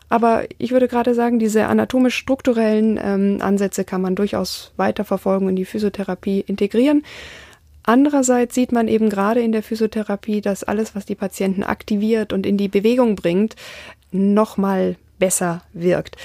Aber 0.07 0.45
ich 0.57 0.71
würde 0.71 0.87
gerade 0.87 1.13
sagen, 1.13 1.39
diese 1.39 1.65
anatomisch-strukturellen 1.65 2.97
ähm, 3.03 3.37
Ansätze 3.41 3.83
kann 3.83 4.01
man 4.01 4.15
durchaus 4.15 4.71
weiterverfolgen 4.77 5.47
und 5.49 5.57
die 5.57 5.65
Physiotherapie 5.65 6.39
integrieren. 6.39 7.03
Andererseits 7.83 8.55
sieht 8.55 8.71
man 8.71 8.87
eben 8.87 9.09
gerade 9.09 9.41
in 9.41 9.51
der 9.51 9.63
Physiotherapie, 9.63 10.41
dass 10.41 10.63
alles, 10.63 10.95
was 10.95 11.05
die 11.05 11.15
Patienten 11.15 11.63
aktiviert 11.63 12.31
und 12.31 12.45
in 12.45 12.57
die 12.57 12.67
Bewegung 12.67 13.15
bringt, 13.15 13.55
nochmal 14.11 14.95
besser 15.19 15.63
wirkt. 15.73 16.15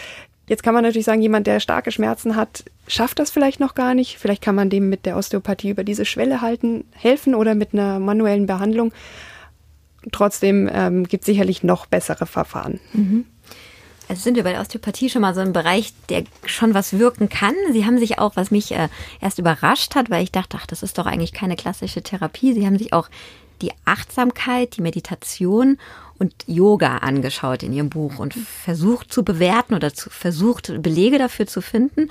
Jetzt 0.48 0.62
kann 0.62 0.74
man 0.74 0.82
natürlich 0.82 1.06
sagen, 1.06 1.22
jemand, 1.22 1.46
der 1.46 1.60
starke 1.60 1.92
Schmerzen 1.92 2.36
hat, 2.36 2.64
schafft 2.86 3.18
das 3.18 3.30
vielleicht 3.30 3.60
noch 3.60 3.74
gar 3.74 3.94
nicht. 3.94 4.18
Vielleicht 4.18 4.42
kann 4.42 4.54
man 4.54 4.70
dem 4.70 4.88
mit 4.90 5.06
der 5.06 5.16
Osteopathie 5.16 5.70
über 5.70 5.84
diese 5.84 6.04
Schwelle 6.04 6.40
halten, 6.40 6.84
helfen 6.92 7.34
oder 7.34 7.54
mit 7.54 7.72
einer 7.72 7.98
manuellen 8.00 8.46
Behandlung. 8.46 8.92
Trotzdem 10.10 10.68
ähm, 10.72 11.06
gibt 11.06 11.22
es 11.22 11.26
sicherlich 11.26 11.62
noch 11.62 11.86
bessere 11.86 12.26
Verfahren. 12.26 12.80
Mhm. 12.92 13.24
Also 14.08 14.22
sind 14.22 14.34
wir 14.34 14.42
bei 14.42 14.52
der 14.52 14.60
Osteopathie 14.60 15.08
schon 15.08 15.22
mal 15.22 15.34
so 15.34 15.40
im 15.40 15.52
Bereich, 15.52 15.92
der 16.08 16.24
schon 16.44 16.74
was 16.74 16.98
wirken 16.98 17.28
kann. 17.28 17.54
Sie 17.72 17.86
haben 17.86 17.98
sich 17.98 18.18
auch, 18.18 18.36
was 18.36 18.50
mich 18.50 18.72
äh, 18.72 18.88
erst 19.20 19.38
überrascht 19.38 19.94
hat, 19.94 20.10
weil 20.10 20.24
ich 20.24 20.32
dachte, 20.32 20.58
ach, 20.60 20.66
das 20.66 20.82
ist 20.82 20.98
doch 20.98 21.06
eigentlich 21.06 21.32
keine 21.32 21.56
klassische 21.56 22.02
Therapie. 22.02 22.52
Sie 22.52 22.66
haben 22.66 22.78
sich 22.78 22.92
auch 22.92 23.08
die 23.62 23.72
Achtsamkeit, 23.84 24.76
die 24.76 24.82
Meditation 24.82 25.78
und 26.18 26.34
Yoga 26.46 26.98
angeschaut 26.98 27.62
in 27.62 27.72
ihrem 27.72 27.90
Buch 27.90 28.18
und 28.18 28.34
versucht 28.34 29.12
zu 29.12 29.24
bewerten 29.24 29.74
oder 29.74 29.94
zu, 29.94 30.10
versucht 30.10 30.82
Belege 30.82 31.18
dafür 31.18 31.46
zu 31.46 31.62
finden. 31.62 32.10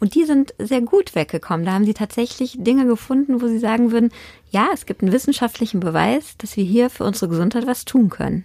Und 0.00 0.14
die 0.14 0.24
sind 0.24 0.54
sehr 0.58 0.80
gut 0.80 1.14
weggekommen. 1.14 1.64
Da 1.64 1.72
haben 1.72 1.84
sie 1.84 1.94
tatsächlich 1.94 2.56
Dinge 2.58 2.86
gefunden, 2.86 3.40
wo 3.40 3.48
sie 3.48 3.58
sagen 3.58 3.92
würden, 3.92 4.10
ja, 4.50 4.68
es 4.72 4.86
gibt 4.86 5.02
einen 5.02 5.12
wissenschaftlichen 5.12 5.80
Beweis, 5.80 6.36
dass 6.38 6.56
wir 6.56 6.64
hier 6.64 6.90
für 6.90 7.04
unsere 7.04 7.28
Gesundheit 7.28 7.66
was 7.66 7.84
tun 7.84 8.10
können. 8.10 8.44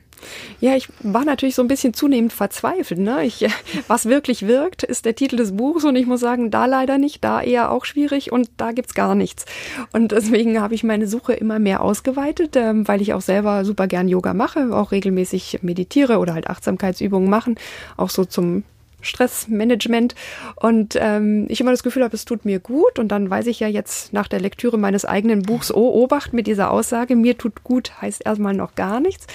Ja, 0.59 0.75
ich 0.75 0.87
war 1.01 1.25
natürlich 1.25 1.55
so 1.55 1.61
ein 1.61 1.67
bisschen 1.67 1.93
zunehmend 1.93 2.33
verzweifelt. 2.33 2.99
Ne? 2.99 3.25
Ich, 3.25 3.45
was 3.87 4.05
wirklich 4.05 4.47
wirkt, 4.47 4.83
ist 4.83 5.05
der 5.05 5.15
Titel 5.15 5.35
des 5.35 5.55
Buchs 5.55 5.83
und 5.83 5.95
ich 5.95 6.05
muss 6.05 6.19
sagen, 6.19 6.51
da 6.51 6.65
leider 6.65 6.97
nicht, 6.97 7.23
da 7.23 7.41
eher 7.41 7.71
auch 7.71 7.85
schwierig 7.85 8.31
und 8.31 8.49
da 8.57 8.71
gibt's 8.71 8.93
gar 8.93 9.15
nichts. 9.15 9.45
Und 9.93 10.11
deswegen 10.11 10.61
habe 10.61 10.75
ich 10.75 10.83
meine 10.83 11.07
Suche 11.07 11.33
immer 11.33 11.59
mehr 11.59 11.81
ausgeweitet, 11.81 12.55
ähm, 12.55 12.87
weil 12.87 13.01
ich 13.01 13.13
auch 13.13 13.21
selber 13.21 13.65
super 13.65 13.87
gern 13.87 14.07
Yoga 14.07 14.33
mache, 14.33 14.75
auch 14.75 14.91
regelmäßig 14.91 15.59
meditiere 15.61 16.19
oder 16.19 16.33
halt 16.33 16.49
Achtsamkeitsübungen 16.49 17.29
machen, 17.29 17.55
auch 17.97 18.09
so 18.09 18.25
zum 18.25 18.63
Stressmanagement. 19.01 20.15
Und 20.55 20.97
ähm, 20.99 21.45
ich 21.49 21.61
immer 21.61 21.71
das 21.71 21.83
Gefühl 21.83 22.03
habe, 22.03 22.15
es 22.15 22.25
tut 22.25 22.45
mir 22.45 22.59
gut. 22.59 22.99
Und 22.99 23.09
dann 23.09 23.29
weiß 23.29 23.47
ich 23.47 23.59
ja 23.59 23.67
jetzt 23.67 24.13
nach 24.13 24.27
der 24.27 24.39
Lektüre 24.39 24.77
meines 24.77 25.05
eigenen 25.05 25.43
Buchs, 25.43 25.73
oh, 25.73 25.91
Obacht 26.03 26.33
mit 26.33 26.47
dieser 26.47 26.71
Aussage, 26.71 27.15
mir 27.15 27.37
tut 27.37 27.63
gut 27.63 28.01
heißt 28.01 28.25
erstmal 28.25 28.53
noch 28.53 28.75
gar 28.75 28.99
nichts, 28.99 29.27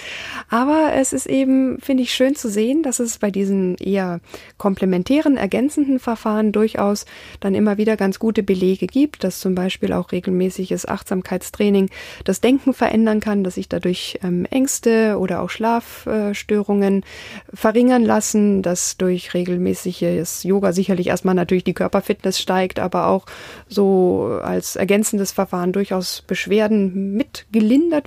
aber 0.49 0.91
es 0.95 1.13
ist 1.13 1.25
eben, 1.25 1.79
finde 1.79 2.03
ich, 2.03 2.13
schön 2.13 2.35
zu 2.35 2.49
sehen, 2.49 2.83
dass 2.83 2.99
es 2.99 3.17
bei 3.17 3.31
diesen 3.31 3.75
eher 3.75 4.19
komplementären, 4.57 5.37
ergänzenden 5.37 5.99
Verfahren 5.99 6.51
durchaus 6.51 7.05
dann 7.39 7.55
immer 7.55 7.77
wieder 7.77 7.97
ganz 7.97 8.19
gute 8.19 8.43
Belege 8.43 8.87
gibt, 8.87 9.23
dass 9.23 9.39
zum 9.39 9.55
Beispiel 9.55 9.93
auch 9.93 10.11
regelmäßiges 10.11 10.87
Achtsamkeitstraining 10.87 11.89
das 12.23 12.41
Denken 12.41 12.73
verändern 12.73 13.19
kann, 13.19 13.43
dass 13.43 13.55
sich 13.55 13.69
dadurch 13.69 14.19
ähm, 14.23 14.45
Ängste 14.45 15.17
oder 15.19 15.41
auch 15.41 15.49
Schlafstörungen 15.49 17.03
verringern 17.53 18.03
lassen, 18.03 18.61
dass 18.61 18.97
durch 18.97 19.33
regelmäßiges 19.33 19.56
regelmäßiges 19.57 20.43
Yoga 20.43 20.71
sicherlich 20.71 21.07
erstmal 21.07 21.35
natürlich 21.35 21.63
die 21.63 21.73
Körperfitness 21.73 22.39
steigt, 22.39 22.79
aber 22.79 23.07
auch 23.07 23.25
so 23.67 24.39
als 24.43 24.75
ergänzendes 24.75 25.31
Verfahren 25.31 25.73
durchaus 25.73 26.21
Beschwerden 26.21 27.13
mit 27.13 27.45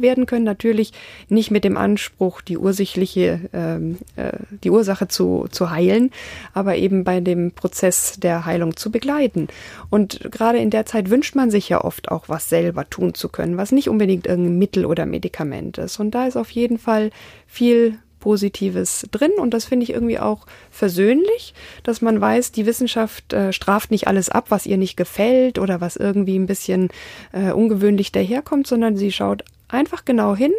werden 0.01 0.27
können. 0.27 0.45
Natürlich 0.45 0.93
nicht 1.29 1.51
mit 1.51 1.65
dem 1.65 1.77
Anspruch, 1.77 2.41
die 2.41 2.57
ursächliche, 2.57 3.41
ähm, 3.53 3.99
äh, 4.17 4.33
die 4.63 4.71
Ursache 4.71 5.09
zu, 5.09 5.47
zu 5.51 5.71
heilen, 5.71 6.11
aber 6.55 6.77
eben 6.77 7.05
bei 7.05 7.21
dem 7.21 7.53
Prozess 7.53 8.19
der 8.19 8.45
Heilung 8.45 8.77
zu 8.77 8.91
begleiten. 8.91 9.49
Und 9.91 10.21
gerade 10.31 10.59
in 10.59 10.71
der 10.71 10.87
Zeit 10.87 11.11
wünscht 11.11 11.35
man 11.35 11.51
sich 11.51 11.69
ja 11.69 11.83
oft 11.83 12.11
auch 12.11 12.29
was 12.29 12.49
selber 12.49 12.89
tun 12.89 13.15
zu 13.15 13.29
können, 13.29 13.57
was 13.57 13.73
nicht 13.73 13.89
unbedingt 13.89 14.27
irgendein 14.27 14.59
Mittel 14.59 14.87
oder 14.87 15.07
Medikament 15.07 15.79
ist. 15.79 15.99
Und 15.99 16.13
da 16.13 16.27
ist 16.27 16.37
auf 16.37 16.51
jeden 16.51 16.79
Fall 16.79 17.11
viel 17.47 17.99
Positives 18.21 19.07
drin 19.11 19.33
und 19.39 19.53
das 19.53 19.65
finde 19.65 19.85
ich 19.85 19.91
irgendwie 19.91 20.19
auch 20.19 20.47
versöhnlich, 20.71 21.55
dass 21.83 22.01
man 22.03 22.21
weiß, 22.21 22.53
die 22.53 22.67
Wissenschaft 22.67 23.33
äh, 23.33 23.53
straft 23.53 23.91
nicht 23.91 24.07
alles 24.07 24.29
ab, 24.29 24.47
was 24.51 24.67
ihr 24.67 24.77
nicht 24.77 24.97
gefällt 24.97 25.59
oder 25.59 25.81
was 25.81 25.97
irgendwie 25.97 26.39
ein 26.39 26.47
bisschen 26.47 26.89
äh, 27.33 27.51
ungewöhnlich 27.51 28.13
daherkommt, 28.13 28.67
sondern 28.67 28.97
sie 28.97 29.11
schaut 29.11 29.45
einfach 29.69 30.05
genau 30.05 30.37
hin 30.37 30.53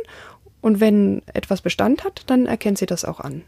und 0.61 0.79
wenn 0.79 1.21
etwas 1.33 1.61
Bestand 1.61 2.03
hat, 2.03 2.23
dann 2.27 2.45
erkennt 2.45 2.77
sie 2.77 2.85
das 2.85 3.05
auch 3.05 3.19
an. 3.19 3.43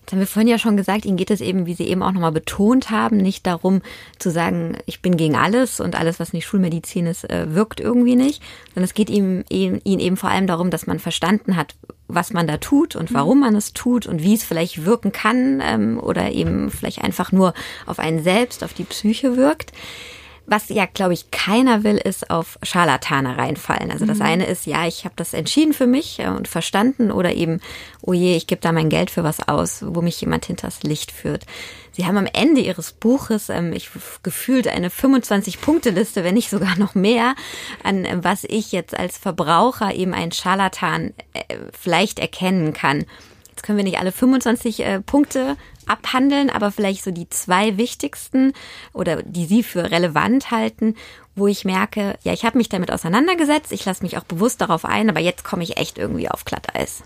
Jetzt 0.00 0.12
haben 0.12 0.18
wir 0.20 0.26
vorhin 0.26 0.48
ja 0.48 0.58
schon 0.58 0.76
gesagt, 0.76 1.04
Ihnen 1.04 1.16
geht 1.16 1.30
es 1.30 1.40
eben, 1.40 1.66
wie 1.66 1.74
Sie 1.74 1.86
eben 1.86 2.02
auch 2.02 2.12
nochmal 2.12 2.32
betont 2.32 2.90
haben, 2.90 3.18
nicht 3.18 3.46
darum 3.46 3.82
zu 4.18 4.30
sagen, 4.30 4.76
ich 4.86 5.02
bin 5.02 5.16
gegen 5.16 5.36
alles 5.36 5.78
und 5.78 5.94
alles, 5.94 6.18
was 6.18 6.32
nicht 6.32 6.46
Schulmedizin 6.46 7.06
ist, 7.06 7.30
äh, 7.30 7.54
wirkt 7.54 7.78
irgendwie 7.78 8.16
nicht, 8.16 8.42
sondern 8.74 8.84
es 8.84 8.94
geht 8.94 9.10
Ihnen 9.10 9.44
eben 9.48 10.16
vor 10.16 10.30
allem 10.30 10.46
darum, 10.46 10.70
dass 10.70 10.86
man 10.86 10.98
verstanden 10.98 11.56
hat, 11.56 11.76
was 12.14 12.32
man 12.32 12.46
da 12.46 12.56
tut 12.56 12.96
und 12.96 13.12
warum 13.14 13.40
man 13.40 13.54
es 13.54 13.72
tut 13.72 14.06
und 14.06 14.22
wie 14.22 14.34
es 14.34 14.44
vielleicht 14.44 14.84
wirken 14.84 15.12
kann 15.12 15.60
ähm, 15.62 15.98
oder 16.00 16.30
eben 16.30 16.70
vielleicht 16.70 17.02
einfach 17.02 17.32
nur 17.32 17.54
auf 17.86 17.98
einen 17.98 18.22
selbst, 18.22 18.64
auf 18.64 18.72
die 18.72 18.84
Psyche 18.84 19.36
wirkt. 19.36 19.72
Was 20.50 20.68
ja, 20.68 20.86
glaube 20.86 21.14
ich, 21.14 21.30
keiner 21.30 21.84
will, 21.84 21.96
ist 21.96 22.28
auf 22.28 22.58
Scharlatane 22.64 23.38
reinfallen. 23.38 23.92
Also 23.92 24.04
das 24.04 24.18
mhm. 24.18 24.24
eine 24.24 24.46
ist, 24.46 24.66
ja, 24.66 24.84
ich 24.84 25.04
habe 25.04 25.14
das 25.14 25.32
entschieden 25.32 25.72
für 25.72 25.86
mich 25.86 26.18
äh, 26.18 26.26
und 26.26 26.48
verstanden 26.48 27.12
oder 27.12 27.32
eben, 27.32 27.60
oh 28.02 28.12
je, 28.12 28.36
ich 28.36 28.48
gebe 28.48 28.60
da 28.60 28.72
mein 28.72 28.88
Geld 28.88 29.12
für 29.12 29.22
was 29.22 29.46
aus, 29.46 29.84
wo 29.86 30.02
mich 30.02 30.20
jemand 30.20 30.46
hinters 30.46 30.82
Licht 30.82 31.12
führt. 31.12 31.46
Sie 31.92 32.04
haben 32.04 32.16
am 32.16 32.26
Ende 32.26 32.62
Ihres 32.62 32.90
Buches, 32.90 33.48
ähm, 33.48 33.72
ich 33.72 33.90
gefühlt 34.24 34.66
eine 34.66 34.88
25-Punkte-Liste, 34.88 36.24
wenn 36.24 36.34
nicht 36.34 36.50
sogar 36.50 36.76
noch 36.76 36.96
mehr, 36.96 37.36
an 37.84 38.04
äh, 38.04 38.18
was 38.20 38.42
ich 38.42 38.72
jetzt 38.72 38.98
als 38.98 39.18
Verbraucher 39.18 39.94
eben 39.94 40.14
einen 40.14 40.32
Scharlatan 40.32 41.14
äh, 41.32 41.42
vielleicht 41.78 42.18
erkennen 42.18 42.72
kann. 42.72 43.04
Jetzt 43.50 43.62
können 43.62 43.78
wir 43.78 43.84
nicht 43.84 44.00
alle 44.00 44.10
25 44.10 44.80
äh, 44.80 45.00
Punkte 45.00 45.56
abhandeln, 45.90 46.48
aber 46.50 46.70
vielleicht 46.70 47.04
so 47.04 47.10
die 47.10 47.28
zwei 47.28 47.76
wichtigsten 47.76 48.52
oder 48.92 49.22
die 49.22 49.46
Sie 49.46 49.62
für 49.62 49.90
relevant 49.90 50.50
halten, 50.50 50.94
wo 51.36 51.46
ich 51.46 51.64
merke, 51.64 52.16
ja, 52.22 52.32
ich 52.32 52.44
habe 52.44 52.58
mich 52.58 52.68
damit 52.68 52.92
auseinandergesetzt, 52.92 53.72
ich 53.72 53.84
lasse 53.84 54.02
mich 54.02 54.18
auch 54.18 54.24
bewusst 54.24 54.60
darauf 54.60 54.84
ein, 54.84 55.08
aber 55.08 55.20
jetzt 55.20 55.44
komme 55.44 55.62
ich 55.62 55.76
echt 55.76 55.98
irgendwie 55.98 56.28
auf 56.28 56.44
Glatteis. 56.44 57.02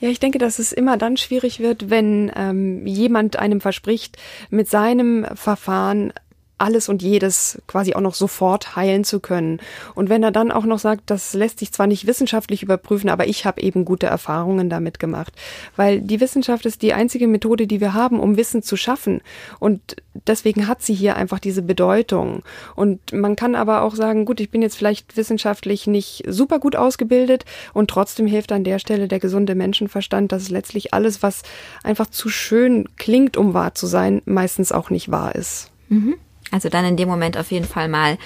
Ja, 0.00 0.08
ich 0.08 0.20
denke, 0.20 0.38
dass 0.38 0.58
es 0.58 0.72
immer 0.72 0.96
dann 0.96 1.16
schwierig 1.16 1.60
wird, 1.60 1.90
wenn 1.90 2.30
ähm, 2.34 2.86
jemand 2.86 3.38
einem 3.38 3.60
verspricht, 3.60 4.16
mit 4.50 4.68
seinem 4.68 5.26
Verfahren 5.34 6.12
alles 6.58 6.88
und 6.88 7.02
jedes 7.02 7.60
quasi 7.66 7.94
auch 7.94 8.00
noch 8.00 8.14
sofort 8.14 8.76
heilen 8.76 9.04
zu 9.04 9.20
können. 9.20 9.60
Und 9.94 10.08
wenn 10.08 10.22
er 10.22 10.32
dann 10.32 10.50
auch 10.50 10.64
noch 10.64 10.78
sagt, 10.78 11.04
das 11.06 11.34
lässt 11.34 11.60
sich 11.60 11.72
zwar 11.72 11.86
nicht 11.86 12.06
wissenschaftlich 12.06 12.62
überprüfen, 12.62 13.08
aber 13.08 13.26
ich 13.26 13.44
habe 13.44 13.60
eben 13.62 13.84
gute 13.84 14.06
Erfahrungen 14.06 14.68
damit 14.68 14.98
gemacht. 14.98 15.32
Weil 15.76 16.00
die 16.00 16.20
Wissenschaft 16.20 16.66
ist 16.66 16.82
die 16.82 16.92
einzige 16.92 17.28
Methode, 17.28 17.66
die 17.66 17.80
wir 17.80 17.94
haben, 17.94 18.20
um 18.20 18.36
Wissen 18.36 18.62
zu 18.62 18.76
schaffen. 18.76 19.20
Und 19.58 19.96
deswegen 20.26 20.66
hat 20.66 20.82
sie 20.82 20.94
hier 20.94 21.16
einfach 21.16 21.38
diese 21.38 21.62
Bedeutung. 21.62 22.42
Und 22.74 23.12
man 23.12 23.36
kann 23.36 23.54
aber 23.54 23.82
auch 23.82 23.94
sagen, 23.94 24.24
gut, 24.24 24.40
ich 24.40 24.50
bin 24.50 24.62
jetzt 24.62 24.76
vielleicht 24.76 25.16
wissenschaftlich 25.16 25.86
nicht 25.86 26.24
super 26.26 26.58
gut 26.58 26.76
ausgebildet 26.76 27.44
und 27.72 27.88
trotzdem 27.88 28.26
hilft 28.26 28.52
an 28.52 28.64
der 28.64 28.78
Stelle 28.78 29.08
der 29.08 29.20
gesunde 29.20 29.54
Menschenverstand, 29.54 30.32
dass 30.32 30.50
letztlich 30.50 30.92
alles, 30.94 31.22
was 31.22 31.42
einfach 31.82 32.06
zu 32.06 32.28
schön 32.28 32.88
klingt, 32.96 33.36
um 33.36 33.54
wahr 33.54 33.74
zu 33.74 33.86
sein, 33.86 34.22
meistens 34.24 34.72
auch 34.72 34.90
nicht 34.90 35.10
wahr 35.10 35.34
ist. 35.34 35.70
Mhm. 35.88 36.16
Also 36.50 36.68
dann 36.68 36.84
in 36.84 36.96
dem 36.96 37.08
Moment 37.08 37.36
auf 37.36 37.50
jeden 37.50 37.66
Fall 37.66 37.88
mal, 37.88 38.18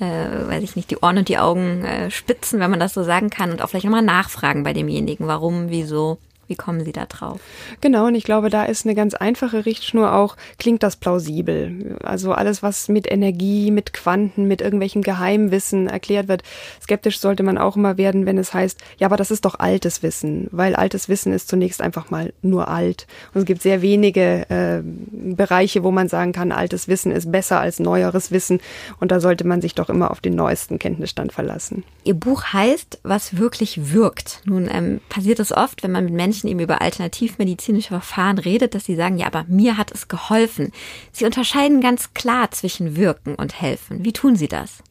äh, 0.00 0.48
weiß 0.48 0.62
ich 0.62 0.76
nicht, 0.76 0.90
die 0.90 0.98
Ohren 0.98 1.18
und 1.18 1.28
die 1.28 1.38
Augen 1.38 1.84
äh, 1.84 2.10
spitzen, 2.10 2.60
wenn 2.60 2.70
man 2.70 2.80
das 2.80 2.94
so 2.94 3.02
sagen 3.02 3.30
kann, 3.30 3.50
und 3.50 3.62
auch 3.62 3.68
vielleicht 3.68 3.84
nochmal 3.84 4.02
nachfragen 4.02 4.64
bei 4.64 4.72
demjenigen, 4.72 5.26
warum, 5.26 5.70
wieso, 5.70 6.18
wie 6.48 6.56
kommen 6.56 6.84
Sie 6.84 6.92
da 6.92 7.04
drauf? 7.04 7.40
Genau, 7.80 8.06
und 8.06 8.14
ich 8.14 8.24
glaube, 8.24 8.48
da 8.50 8.64
ist 8.64 8.86
eine 8.86 8.94
ganz 8.94 9.14
einfache 9.14 9.66
Richtschnur 9.66 10.14
auch, 10.14 10.36
klingt 10.58 10.82
das 10.82 10.96
plausibel. 10.96 11.98
Also 12.02 12.32
alles, 12.32 12.62
was 12.62 12.88
mit 12.88 13.10
Energie, 13.10 13.70
mit 13.70 13.92
Quanten, 13.92 14.48
mit 14.48 14.62
irgendwelchem 14.62 15.02
Geheimwissen 15.02 15.88
erklärt 15.88 16.28
wird. 16.28 16.42
Skeptisch 16.82 17.20
sollte 17.20 17.42
man 17.42 17.58
auch 17.58 17.76
immer 17.76 17.98
werden, 17.98 18.24
wenn 18.24 18.38
es 18.38 18.54
heißt, 18.54 18.80
ja, 18.96 19.06
aber 19.06 19.16
das 19.16 19.30
ist 19.30 19.44
doch 19.44 19.58
altes 19.58 20.02
Wissen, 20.02 20.48
weil 20.50 20.74
altes 20.74 21.08
Wissen 21.08 21.32
ist 21.32 21.48
zunächst 21.48 21.82
einfach 21.82 22.10
mal 22.10 22.32
nur 22.40 22.68
alt. 22.68 23.06
Und 23.34 23.40
es 23.40 23.46
gibt 23.46 23.62
sehr 23.62 23.82
wenige 23.82 24.48
äh, 24.48 24.82
Bereiche, 24.82 25.84
wo 25.84 25.90
man 25.90 26.08
sagen 26.08 26.32
kann, 26.32 26.50
altes 26.50 26.88
Wissen 26.88 27.12
ist 27.12 27.30
besser 27.30 27.60
als 27.60 27.78
neueres 27.78 28.30
Wissen. 28.30 28.60
Und 29.00 29.12
da 29.12 29.20
sollte 29.20 29.46
man 29.46 29.60
sich 29.60 29.74
doch 29.74 29.90
immer 29.90 30.10
auf 30.10 30.20
den 30.20 30.34
neuesten 30.34 30.78
Kenntnisstand 30.78 31.32
verlassen. 31.32 31.84
Ihr 32.04 32.14
Buch 32.14 32.44
heißt, 32.54 33.00
was 33.02 33.36
wirklich 33.36 33.92
wirkt. 33.92 34.40
Nun 34.46 34.68
ähm, 34.72 35.00
passiert 35.10 35.40
es 35.40 35.52
oft, 35.52 35.82
wenn 35.82 35.92
man 35.92 36.06
mit 36.06 36.14
Menschen 36.14 36.37
Menschen 36.38 36.48
eben 36.48 36.60
über 36.60 36.80
alternativmedizinische 36.80 37.88
Verfahren 37.88 38.38
redet, 38.38 38.74
dass 38.74 38.84
sie 38.84 38.94
sagen, 38.94 39.18
ja, 39.18 39.26
aber 39.26 39.44
mir 39.48 39.76
hat 39.76 39.90
es 39.90 40.06
geholfen. 40.06 40.70
Sie 41.12 41.24
unterscheiden 41.24 41.80
ganz 41.80 42.14
klar 42.14 42.50
zwischen 42.52 42.96
wirken 42.96 43.34
und 43.34 43.60
helfen. 43.60 44.04
Wie 44.04 44.12
tun 44.12 44.36
Sie 44.36 44.46
das? 44.46 44.82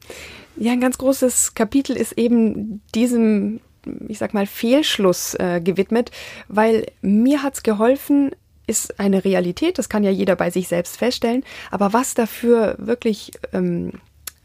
Ja, 0.56 0.72
ein 0.72 0.80
ganz 0.80 0.98
großes 0.98 1.54
Kapitel 1.54 1.96
ist 1.96 2.12
eben 2.12 2.82
diesem, 2.94 3.60
ich 4.08 4.18
sag 4.18 4.34
mal, 4.34 4.46
Fehlschluss 4.46 5.34
äh, 5.34 5.60
gewidmet, 5.62 6.10
weil 6.48 6.86
mir 7.00 7.42
hat's 7.42 7.62
geholfen, 7.62 8.32
ist 8.66 9.00
eine 9.00 9.24
Realität, 9.24 9.78
das 9.78 9.88
kann 9.88 10.04
ja 10.04 10.10
jeder 10.10 10.36
bei 10.36 10.50
sich 10.50 10.68
selbst 10.68 10.98
feststellen, 10.98 11.42
aber 11.70 11.94
was 11.94 12.12
dafür 12.12 12.74
wirklich 12.78 13.32
ähm, 13.54 13.92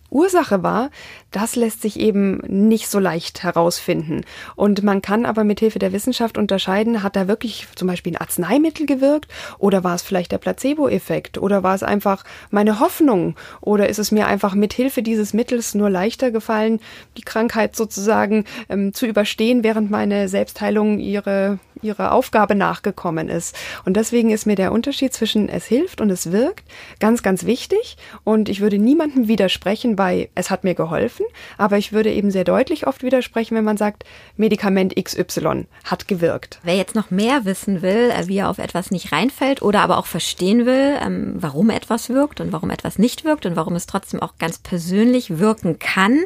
Ursache 0.09 0.63
war, 0.63 0.91
das 1.33 1.55
lässt 1.55 1.81
sich 1.81 1.99
eben 1.99 2.37
nicht 2.47 2.87
so 2.87 2.99
leicht 2.99 3.43
herausfinden. 3.43 4.21
Und 4.55 4.83
man 4.83 5.01
kann 5.01 5.25
aber 5.25 5.43
mit 5.43 5.59
Hilfe 5.59 5.79
der 5.79 5.91
Wissenschaft 5.91 6.37
unterscheiden, 6.37 7.03
hat 7.03 7.15
da 7.15 7.27
wirklich 7.27 7.67
zum 7.75 7.87
Beispiel 7.87 8.13
ein 8.13 8.21
Arzneimittel 8.21 8.85
gewirkt 8.85 9.31
oder 9.57 9.83
war 9.83 9.95
es 9.95 10.03
vielleicht 10.03 10.31
der 10.31 10.37
Placebo-Effekt 10.37 11.37
oder 11.37 11.63
war 11.63 11.75
es 11.75 11.83
einfach 11.83 12.23
meine 12.51 12.79
Hoffnung 12.79 13.35
oder 13.61 13.89
ist 13.89 13.99
es 13.99 14.11
mir 14.11 14.27
einfach 14.27 14.53
mit 14.53 14.73
Hilfe 14.73 15.01
dieses 15.01 15.33
Mittels 15.33 15.73
nur 15.73 15.89
leichter 15.89 16.31
gefallen, 16.31 16.79
die 17.17 17.23
Krankheit 17.23 17.75
sozusagen 17.75 18.45
ähm, 18.69 18.93
zu 18.93 19.07
überstehen, 19.07 19.63
während 19.63 19.89
meine 19.89 20.29
Selbstheilung 20.29 20.99
ihre 20.99 21.59
ihrer 21.81 22.13
Aufgabe 22.13 22.55
nachgekommen 22.55 23.27
ist. 23.27 23.57
Und 23.83 23.97
deswegen 23.97 24.29
ist 24.29 24.45
mir 24.45 24.55
der 24.55 24.71
Unterschied 24.71 25.13
zwischen 25.13 25.49
es 25.49 25.65
hilft 25.65 25.99
und 25.99 26.09
es 26.11 26.31
wirkt 26.31 26.63
ganz, 27.01 27.23
ganz 27.23 27.45
wichtig. 27.45 27.97
Und 28.23 28.47
ich 28.47 28.61
würde 28.61 28.77
niemandem 28.77 29.27
widersprechen, 29.27 29.97
dabei, 30.03 30.29
es 30.35 30.49
hat 30.49 30.63
mir 30.63 30.75
geholfen, 30.75 31.22
aber 31.57 31.77
ich 31.77 31.93
würde 31.93 32.11
eben 32.11 32.31
sehr 32.31 32.43
deutlich 32.43 32.87
oft 32.87 33.03
widersprechen, 33.03 33.55
wenn 33.55 33.63
man 33.63 33.77
sagt, 33.77 34.03
Medikament 34.37 34.95
XY 34.95 35.65
hat 35.83 36.07
gewirkt. 36.07 36.59
Wer 36.63 36.75
jetzt 36.75 36.95
noch 36.95 37.11
mehr 37.11 37.45
wissen 37.45 37.81
will, 37.81 38.11
äh, 38.11 38.27
wie 38.27 38.37
er 38.37 38.49
auf 38.49 38.57
etwas 38.57 38.91
nicht 38.91 39.11
reinfällt 39.11 39.61
oder 39.61 39.81
aber 39.81 39.97
auch 39.97 40.05
verstehen 40.05 40.65
will, 40.65 40.97
ähm, 41.01 41.35
warum 41.35 41.69
etwas 41.69 42.09
wirkt 42.09 42.41
und 42.41 42.51
warum 42.51 42.69
etwas 42.69 42.99
nicht 42.99 43.23
wirkt 43.23 43.45
und 43.45 43.55
warum 43.55 43.75
es 43.75 43.87
trotzdem 43.87 44.21
auch 44.21 44.37
ganz 44.37 44.57
persönlich 44.57 45.39
wirken 45.39 45.79
kann, 45.79 46.19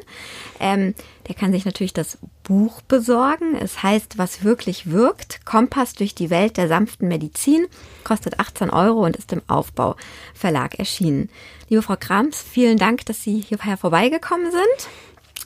ähm, 0.60 0.94
der 1.28 1.36
kann 1.36 1.52
sich 1.52 1.66
natürlich 1.66 1.94
das 1.94 2.18
Buch 2.44 2.82
besorgen. 2.82 3.56
Es 3.60 3.84
heißt, 3.84 4.18
was 4.18 4.44
wirklich 4.44 4.90
wirkt. 4.90 5.46
Kompass 5.46 5.94
durch 5.94 6.16
die 6.16 6.30
Welt 6.30 6.56
der 6.56 6.70
sanften 6.70 7.08
Medizin. 7.10 7.68
Kostet 8.04 8.40
18 8.40 8.70
Euro 8.70 9.04
und 9.06 9.18
ist 9.18 9.34
im 9.34 9.42
Aufbau 9.48 9.96
Verlag 10.34 10.80
erschienen. 10.80 11.30
Liebe 11.70 11.82
Frau 11.82 11.96
Krams, 12.00 12.42
vielen 12.42 12.78
Dank, 12.78 13.06
dass 13.06 13.24
Sie 13.24 13.40
hierher 13.40 13.76
vorbeigekommen 13.76 14.52
sind. 14.52 14.90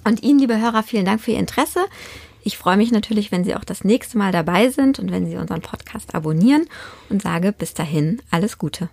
Und 0.04 0.22
Ihnen, 0.24 0.40
liebe 0.40 0.60
Hörer, 0.60 0.84
vielen 0.84 1.06
Dank 1.06 1.22
für 1.22 1.32
Ihr 1.32 1.40
Interesse. 1.40 1.86
Ich 2.44 2.58
freue 2.58 2.78
mich 2.78 2.92
natürlich, 2.92 3.32
wenn 3.32 3.44
Sie 3.44 3.56
auch 3.56 3.64
das 3.64 3.84
nächste 3.84 4.18
Mal 4.18 4.32
dabei 4.32 4.70
sind 4.70 5.00
und 5.00 5.12
wenn 5.12 5.28
Sie 5.28 5.38
unseren 5.38 5.62
Podcast 5.62 6.14
abonnieren 6.14 6.68
und 7.10 7.22
sage 7.22 7.52
bis 7.52 7.74
dahin 7.74 8.22
alles 8.32 8.58
Gute. 8.58 8.90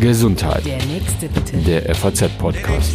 Gesundheit. 0.00 0.64
Der 0.66 0.84
nächste 0.86 1.28
bitte. 1.28 1.56
Der 1.58 1.94
FAZ 1.94 2.28
Podcast. 2.38 2.94